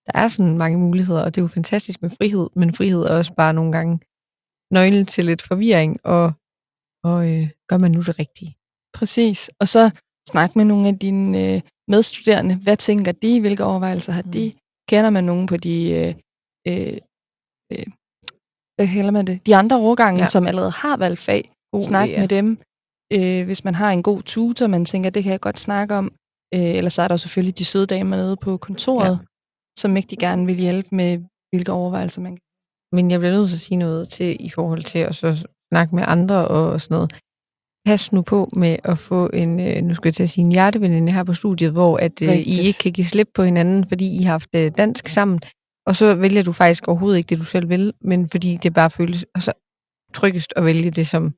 der 0.06 0.12
er 0.14 0.28
sådan 0.28 0.58
mange 0.58 0.78
muligheder, 0.78 1.22
og 1.22 1.34
det 1.34 1.40
er 1.40 1.42
jo 1.42 1.48
fantastisk 1.48 2.02
med 2.02 2.10
frihed, 2.10 2.48
men 2.56 2.74
frihed 2.74 3.02
er 3.02 3.16
også 3.16 3.34
bare 3.34 3.52
nogle 3.52 3.72
gange 3.72 4.00
nøglen 4.70 5.06
til 5.06 5.24
lidt 5.24 5.42
forvirring, 5.42 6.00
og, 6.04 6.32
og 7.04 7.18
øh, 7.30 7.48
gør 7.68 7.78
man 7.78 7.90
nu 7.90 8.00
det 8.02 8.18
rigtige. 8.18 8.56
Præcis. 8.94 9.50
Og 9.60 9.68
så 9.68 9.90
snak 10.30 10.56
med 10.56 10.64
nogle 10.64 10.88
af 10.88 10.98
dine 10.98 11.54
øh, 11.54 11.60
medstuderende. 11.88 12.54
Hvad 12.54 12.76
tænker 12.76 13.12
de? 13.12 13.40
Hvilke 13.40 13.64
overvejelser 13.64 14.12
har 14.12 14.22
Mm. 14.22 14.32
de? 14.32 14.52
Kender 14.90 15.10
man 15.10 15.24
nogen 15.24 15.46
på 15.46 15.56
de, 15.56 15.76
øh, 16.00 16.14
øh, 16.68 16.96
øh, 17.72 17.86
hvad 18.76 18.88
kalder 18.94 19.10
man 19.10 19.26
det? 19.26 19.46
De 19.46 19.56
andre 19.56 19.76
årgange, 19.78 20.18
Ja. 20.18 20.24
ja. 20.24 20.30
som 20.34 20.46
allerede 20.46 20.70
har 20.70 20.96
valgt 20.96 21.20
fag. 21.20 21.42
God 21.72 21.82
Snak 21.82 22.08
idé, 22.08 22.18
med 22.20 22.28
dem. 22.28 22.58
Øh, 23.16 23.44
hvis 23.46 23.64
man 23.64 23.74
har 23.74 23.90
en 23.90 24.02
god 24.02 24.22
tutor, 24.22 24.66
man 24.66 24.84
tænker, 24.84 25.10
det 25.10 25.22
kan 25.22 25.32
jeg 25.32 25.40
godt 25.40 25.60
snakke 25.60 25.94
om. 25.94 26.06
Øh, 26.54 26.74
eller 26.78 26.90
så 26.90 27.02
er 27.02 27.08
der 27.08 27.16
selvfølgelig 27.16 27.58
de 27.58 27.64
søde 27.64 27.86
damer 27.86 28.16
nede 28.16 28.36
på 28.36 28.56
kontoret, 28.56 29.10
ja. 29.10 29.18
som 29.78 29.90
mægtig 29.90 30.18
gerne 30.18 30.46
vil 30.46 30.56
hjælpe 30.56 30.88
med, 31.00 31.10
hvilke 31.52 31.72
overvejelser 31.72 32.20
man 32.22 32.32
kan. 32.36 32.44
Men 32.96 33.10
jeg 33.10 33.20
bliver 33.20 33.32
nødt 33.32 33.48
til 33.48 33.56
at 33.56 33.60
sige 33.60 33.78
noget 33.78 34.08
til 34.08 34.46
i 34.46 34.50
forhold 34.50 34.84
til 34.84 34.98
at 34.98 35.14
så 35.14 35.46
snakke 35.72 35.94
med 35.94 36.04
andre 36.06 36.48
og 36.48 36.80
sådan 36.80 36.94
noget. 36.94 37.10
Pas 37.88 38.12
nu 38.12 38.22
på 38.22 38.48
med 38.56 38.76
at 38.84 38.98
få 38.98 39.20
en, 39.42 39.60
øh, 39.60 39.82
nu 39.82 39.94
skal 39.94 40.08
jeg 40.08 40.14
til 40.14 40.22
at 40.22 40.30
sige, 40.30 40.44
en 40.44 40.52
hjerteveninde 40.52 41.12
her 41.12 41.24
på 41.24 41.34
studiet, 41.34 41.72
hvor 41.72 41.96
at, 41.96 42.22
øh, 42.22 42.36
I 42.36 42.60
ikke 42.60 42.78
kan 42.78 42.92
give 42.92 43.04
slip 43.06 43.30
på 43.34 43.42
hinanden, 43.42 43.88
fordi 43.88 44.16
I 44.18 44.22
har 44.22 44.30
haft 44.30 44.54
øh, 44.56 44.70
dansk 44.76 45.08
sammen, 45.08 45.38
og 45.86 45.96
så 45.96 46.14
vælger 46.14 46.42
du 46.42 46.52
faktisk 46.52 46.88
overhovedet 46.88 47.18
ikke 47.18 47.28
det, 47.28 47.38
du 47.38 47.44
selv 47.44 47.68
vil, 47.68 47.92
men 48.00 48.28
fordi 48.28 48.56
det 48.62 48.74
bare 48.74 48.90
føles 48.90 49.26
og 49.34 49.42
så 49.42 49.52
tryggest 50.14 50.52
at 50.56 50.64
vælge 50.64 50.90
det, 50.90 51.06
som 51.06 51.34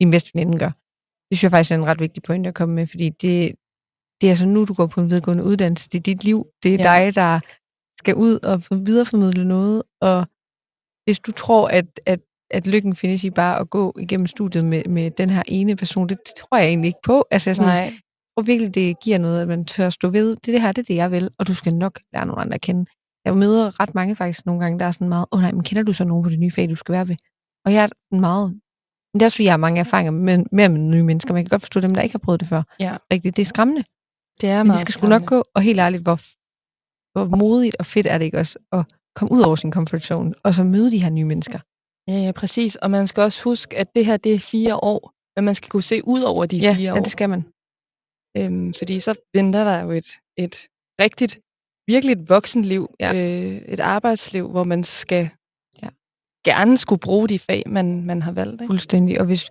din 0.00 0.10
bedste 0.10 0.30
veninde 0.34 0.58
gør. 0.58 0.72
Det 1.28 1.32
synes 1.32 1.42
jeg 1.42 1.50
faktisk 1.50 1.70
er 1.72 1.74
en 1.74 1.86
ret 1.86 2.00
vigtig 2.00 2.22
point 2.22 2.46
at 2.46 2.54
komme 2.54 2.74
med, 2.74 2.86
fordi 2.86 3.08
det, 3.08 3.54
det 4.20 4.26
er 4.26 4.30
altså 4.30 4.46
nu, 4.46 4.64
du 4.64 4.74
går 4.74 4.86
på 4.86 5.00
en 5.00 5.10
videregående 5.10 5.44
uddannelse. 5.44 5.88
Det 5.92 5.98
er 5.98 6.02
dit 6.02 6.24
liv. 6.24 6.46
Det 6.62 6.74
er 6.74 6.78
Ja. 6.78 6.82
dig, 7.04 7.14
der 7.14 7.40
skal 7.98 8.14
ud 8.14 8.38
og 8.50 8.62
videreformidle 8.86 9.44
noget. 9.44 9.82
Og 10.00 10.26
hvis 11.04 11.18
du 11.18 11.32
tror, 11.32 11.68
at, 11.68 12.00
at, 12.06 12.20
at 12.50 12.66
lykken 12.66 12.96
findes 12.96 13.24
i 13.24 13.30
bare 13.30 13.60
at 13.60 13.70
gå 13.70 13.94
igennem 14.00 14.26
studiet 14.26 14.66
med, 14.66 14.84
med 14.84 15.10
den 15.10 15.28
her 15.28 15.42
ene 15.48 15.76
person, 15.76 16.08
det, 16.08 16.18
det 16.26 16.34
tror 16.36 16.58
jeg 16.58 16.66
egentlig 16.66 16.88
ikke 16.88 16.98
på. 17.04 17.24
Altså, 17.30 17.50
jeg 17.50 17.56
sådan, 17.56 17.68
Nej, 17.68 17.74
jeg 17.74 17.92
tror 18.36 18.42
virkelig, 18.42 18.74
det 18.74 19.00
giver 19.00 19.18
noget, 19.18 19.42
at 19.42 19.48
man 19.48 19.64
tør 19.64 19.90
stå 19.90 20.08
ved. 20.08 20.36
Det 20.36 20.46
det 20.46 20.60
her, 20.60 20.72
det 20.72 20.82
er 20.82 20.86
det, 20.86 20.94
jeg 20.94 21.10
vil, 21.10 21.30
og 21.38 21.46
du 21.46 21.54
skal 21.54 21.74
nok 21.74 22.00
lære 22.12 22.26
nogle 22.26 22.40
andre 22.40 22.54
at 22.54 22.60
kende. 22.60 22.86
Jeg 23.24 23.36
møder 23.36 23.80
ret 23.80 23.94
mange 23.94 24.16
faktisk 24.16 24.46
nogle 24.46 24.60
gange, 24.62 24.78
der 24.78 24.84
er 24.84 24.90
sådan 24.90 25.08
meget, 25.08 25.26
åh 25.32 25.38
oh, 25.38 25.42
nej, 25.42 25.52
men 25.52 25.62
kender 25.62 25.82
du 25.82 25.92
så 25.92 26.04
nogen 26.04 26.24
på 26.24 26.30
det 26.30 26.38
nye 26.38 26.50
fag, 26.50 26.68
du 26.68 26.74
skal 26.74 26.92
være 26.92 27.08
ved? 27.08 27.16
Og 27.64 27.72
jeg 27.72 27.84
er 27.84 28.16
meget, 28.16 28.50
men 28.50 29.20
det 29.20 29.22
er 29.22 29.26
også, 29.26 29.36
fordi 29.36 29.44
jeg 29.44 29.52
har 29.52 29.58
mange 29.58 29.80
erfaringer 29.80 30.10
med, 30.10 30.38
med, 30.52 30.68
med 30.68 30.78
nye 30.78 31.02
mennesker, 31.02 31.34
men 31.34 31.38
jeg 31.38 31.44
kan 31.44 31.54
godt 31.54 31.62
forstå 31.62 31.80
dem, 31.80 31.94
der 31.94 32.02
ikke 32.02 32.12
har 32.12 32.18
prøvet 32.18 32.40
det 32.40 32.48
før. 32.48 32.62
Ja. 32.80 32.96
Rigtigt, 33.12 33.36
det 33.36 33.42
er 33.42 33.46
skræmmende. 33.46 33.82
det 34.40 34.48
er 34.48 34.58
Men 34.58 34.66
meget 34.66 34.80
det 34.80 34.88
skal 34.88 34.92
sgu 34.92 35.06
nok 35.08 35.26
gå, 35.26 35.44
og 35.54 35.62
helt 35.62 35.80
ærligt, 35.80 36.02
hvor, 36.02 36.18
hvor 37.12 37.36
modigt 37.36 37.76
og 37.76 37.86
fedt 37.86 38.06
er 38.06 38.18
det 38.18 38.24
ikke 38.24 38.38
også 38.38 38.58
at 38.72 38.84
komme 39.14 39.32
ud 39.32 39.40
over 39.40 39.56
sin 39.56 39.72
comfort 39.72 40.02
zone, 40.02 40.34
og 40.44 40.54
så 40.54 40.64
møde 40.64 40.90
de 40.90 41.02
her 41.02 41.10
nye 41.10 41.24
mennesker. 41.24 41.58
Ja, 42.08 42.16
ja, 42.26 42.32
præcis. 42.32 42.76
Og 42.76 42.90
man 42.90 43.06
skal 43.06 43.22
også 43.22 43.42
huske, 43.44 43.76
at 43.76 43.94
det 43.94 44.06
her 44.06 44.16
det 44.16 44.34
er 44.34 44.38
fire 44.38 44.76
år, 44.76 45.12
men 45.36 45.44
man 45.44 45.54
skal 45.54 45.70
kunne 45.70 45.82
se 45.82 46.00
ud 46.14 46.22
over 46.22 46.46
de 46.46 46.56
Ja, 46.58 46.72
fire 46.74 46.82
ja, 46.92 46.92
år. 46.98 47.02
det 47.02 47.12
skal 47.12 47.28
man. 47.30 47.42
Øhm, 48.38 48.72
fordi 48.78 49.00
så 49.00 49.14
venter 49.34 49.64
der 49.64 49.80
jo 49.84 49.90
et, 49.90 50.08
et 50.44 50.54
rigtigt, 51.04 51.34
virkelig 51.92 52.12
et 52.12 52.28
voksenliv, 52.28 52.86
Ja. 53.00 53.10
øh, 53.14 53.56
et 53.74 53.80
arbejdsliv, 53.80 54.48
hvor 54.50 54.64
man 54.64 54.84
skal 54.84 55.24
Ja. 55.82 55.88
gerne 56.50 56.78
skulle 56.78 57.00
bruge 57.00 57.28
de 57.28 57.38
fag, 57.38 57.62
man, 57.66 58.04
man 58.04 58.22
har 58.22 58.32
valgt. 58.32 58.60
Ikke? 58.62 58.66
Fuldstændig. 58.72 59.20
Og 59.20 59.26
hvis 59.26 59.44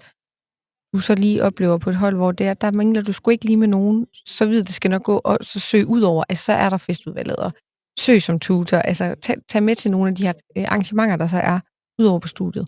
du 0.94 1.00
så 1.00 1.16
lige 1.16 1.44
oplever 1.44 1.78
på 1.78 1.90
et 1.90 1.96
hold, 1.96 2.16
hvor 2.16 2.32
det 2.32 2.48
er, 2.48 2.54
der 2.54 2.72
mangler 2.72 3.02
du 3.02 3.14
sgu 3.14 3.32
ikke 3.32 3.46
lige 3.46 3.58
med 3.58 3.68
nogen, 3.68 4.08
så 4.26 4.46
ved 4.46 4.64
det 4.64 4.74
skal 4.76 4.92
nok 4.92 5.04
gå, 5.04 5.22
og 5.26 5.38
så 5.42 5.60
søg 5.60 5.86
ud 5.88 6.02
over, 6.02 6.24
altså 6.30 6.46
så 6.46 6.54
er 6.54 6.70
der 6.70 6.78
festudvalget, 6.78 7.36
og 7.36 7.52
søg 8.00 8.22
som 8.22 8.40
tutor, 8.40 8.78
altså 8.78 9.16
tag, 9.22 9.36
tag 9.50 9.64
med 9.64 9.76
til 9.76 9.92
nogle 9.92 10.10
af 10.10 10.16
de 10.16 10.24
her 10.24 10.34
øh, 10.58 10.64
arrangementer, 10.64 11.16
der 11.16 11.28
så 11.28 11.38
er 11.38 11.60
ud 12.00 12.06
over 12.06 12.20
på 12.20 12.28
studiet. 12.28 12.68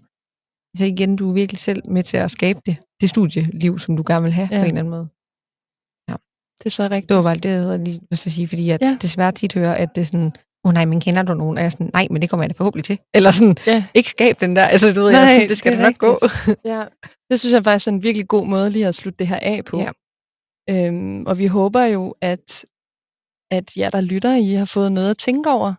Så 0.77 0.85
igen, 0.85 1.15
du 1.15 1.29
er 1.29 1.33
virkelig 1.33 1.59
selv 1.59 1.81
med 1.89 2.03
til 2.03 2.17
at 2.17 2.31
skabe 2.31 2.61
det, 2.65 2.77
det 3.01 3.09
studieliv, 3.09 3.79
som 3.79 3.97
du 3.97 4.03
gerne 4.07 4.23
vil 4.23 4.31
have 4.31 4.47
ja. 4.51 4.55
Ja. 4.55 4.61
på 4.61 4.65
en 4.65 4.67
eller 4.77 4.79
anden 4.79 4.91
måde. 4.91 5.07
Det 6.59 6.65
er 6.65 6.69
så 6.69 6.83
rigtigt. 6.83 7.09
Det 7.09 7.17
var 7.17 7.23
bare 7.23 7.35
det, 7.35 7.49
jeg 7.49 7.61
havde 7.61 7.83
lige 7.83 7.99
lyst 8.11 8.21
til 8.23 8.29
at 8.29 8.33
sige, 8.33 8.47
fordi 8.47 8.67
jeg 8.67 8.77
ja. 8.81 8.87
Ja. 8.87 8.97
desværre 9.01 9.31
tit 9.31 9.53
hører, 9.53 9.73
at 9.73 9.89
det 9.95 10.01
er 10.01 10.05
sådan, 10.05 10.25
åh 10.65 10.69
oh, 10.69 10.73
nej, 10.73 10.85
men 10.85 10.99
kender 10.99 11.23
du 11.23 11.33
nogen? 11.33 11.57
Og 11.57 11.61
jeg 11.61 11.65
er 11.65 11.69
sådan, 11.69 11.89
nej, 11.93 12.07
men 12.11 12.21
det 12.21 12.29
kommer 12.29 12.43
jeg 12.43 12.49
da 12.49 12.53
forhåbentlig 12.57 12.85
til. 12.85 12.99
Eller 13.15 13.31
sådan, 13.31 13.55
Ja. 13.67 13.85
ikke 13.93 14.09
skab 14.09 14.35
den 14.39 14.55
der, 14.55 14.65
altså 14.65 14.93
du 14.93 15.01
ved, 15.01 15.09
jeg 15.09 15.17
er 15.21 15.25
Nej, 15.25 15.33
sådan, 15.33 15.49
det 15.49 15.57
skal 15.57 15.71
det 15.71 15.77
det 15.79 15.85
nok 15.85 15.97
gå. 15.97 16.19
Ja. 16.73 16.85
Det 17.29 17.39
synes 17.39 17.53
jeg 17.53 17.63
faktisk 17.63 17.87
er 17.87 17.91
en 17.91 18.03
virkelig 18.03 18.27
god 18.27 18.47
måde 18.47 18.69
lige 18.69 18.87
at 18.87 18.95
slutte 18.95 19.17
det 19.19 19.27
her 19.27 19.39
af 19.41 19.65
på. 19.65 19.77
Ja. 19.79 19.91
Øhm, 20.69 21.25
og 21.25 21.37
vi 21.39 21.45
håber 21.45 21.83
jo, 21.83 22.15
at, 22.21 22.65
at 23.51 23.77
jer, 23.77 23.89
der 23.89 24.01
lytter, 24.01 24.35
I 24.35 24.51
har 24.53 24.65
fået 24.65 24.91
noget 24.91 25.09
at 25.09 25.17
tænke 25.17 25.49
over, 25.49 25.73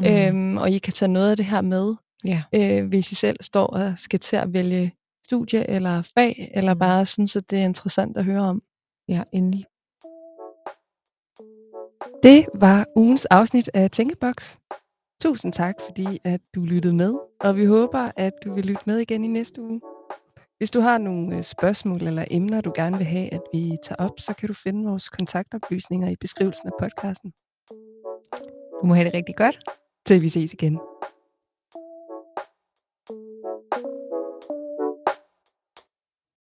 Mm. 0.00 0.06
øhm, 0.08 0.56
og 0.56 0.70
I 0.70 0.78
kan 0.78 0.92
tage 0.92 1.12
noget 1.12 1.30
af 1.30 1.36
det 1.36 1.46
her 1.46 1.60
med, 1.60 1.94
ja. 2.24 2.42
øh, 2.54 2.88
hvis 2.88 3.12
I 3.12 3.14
selv 3.14 3.36
står 3.40 3.66
og 3.66 3.94
skal 3.98 4.18
til 4.20 4.36
at 4.36 4.52
vælge 4.52 4.92
studie 5.24 5.70
eller 5.70 6.02
fag, 6.18 6.50
eller 6.54 6.74
Mm. 6.74 6.78
bare 6.78 7.06
synes, 7.06 7.36
at 7.36 7.50
det 7.50 7.58
er 7.60 7.64
interessant 7.64 8.16
at 8.16 8.24
høre 8.24 8.40
om. 8.40 8.62
ja, 9.08 9.22
endelig. 9.32 9.64
Det 12.22 12.46
var 12.54 12.86
ugens 12.96 13.26
afsnit 13.26 13.70
af 13.74 13.90
Tænkeboks. 13.90 14.58
Tusind 15.22 15.52
tak, 15.52 15.74
fordi 15.86 16.20
at 16.24 16.40
du 16.54 16.64
lyttede 16.64 16.94
med, 16.94 17.14
og 17.40 17.56
vi 17.56 17.64
håber, 17.64 18.10
at 18.16 18.32
du 18.44 18.54
vil 18.54 18.64
lytte 18.64 18.82
med 18.86 18.98
igen 18.98 19.24
i 19.24 19.28
næste 19.28 19.62
uge. 19.62 19.80
Hvis 20.58 20.70
du 20.70 20.80
har 20.80 20.98
nogle 20.98 21.36
øh, 21.36 21.42
spørgsmål 21.42 22.02
eller 22.06 22.24
emner, 22.30 22.60
du 22.60 22.72
gerne 22.74 22.96
vil 22.96 23.06
have, 23.06 23.34
at 23.34 23.40
vi 23.54 23.76
tager 23.84 23.96
op, 24.04 24.20
så 24.20 24.34
kan 24.34 24.48
du 24.48 24.54
finde 24.54 24.88
vores 24.90 25.08
kontaktoplysninger 25.08 26.08
i 26.10 26.16
beskrivelsen 26.20 26.66
af 26.68 26.72
podcasten. 26.80 27.32
Du 28.82 28.86
må 28.86 28.94
have 28.94 29.04
det 29.06 29.14
rigtig 29.14 29.36
godt. 29.36 29.60
Til 30.06 30.22
vi 30.22 30.28
ses 30.28 30.52
igen. 30.52 30.91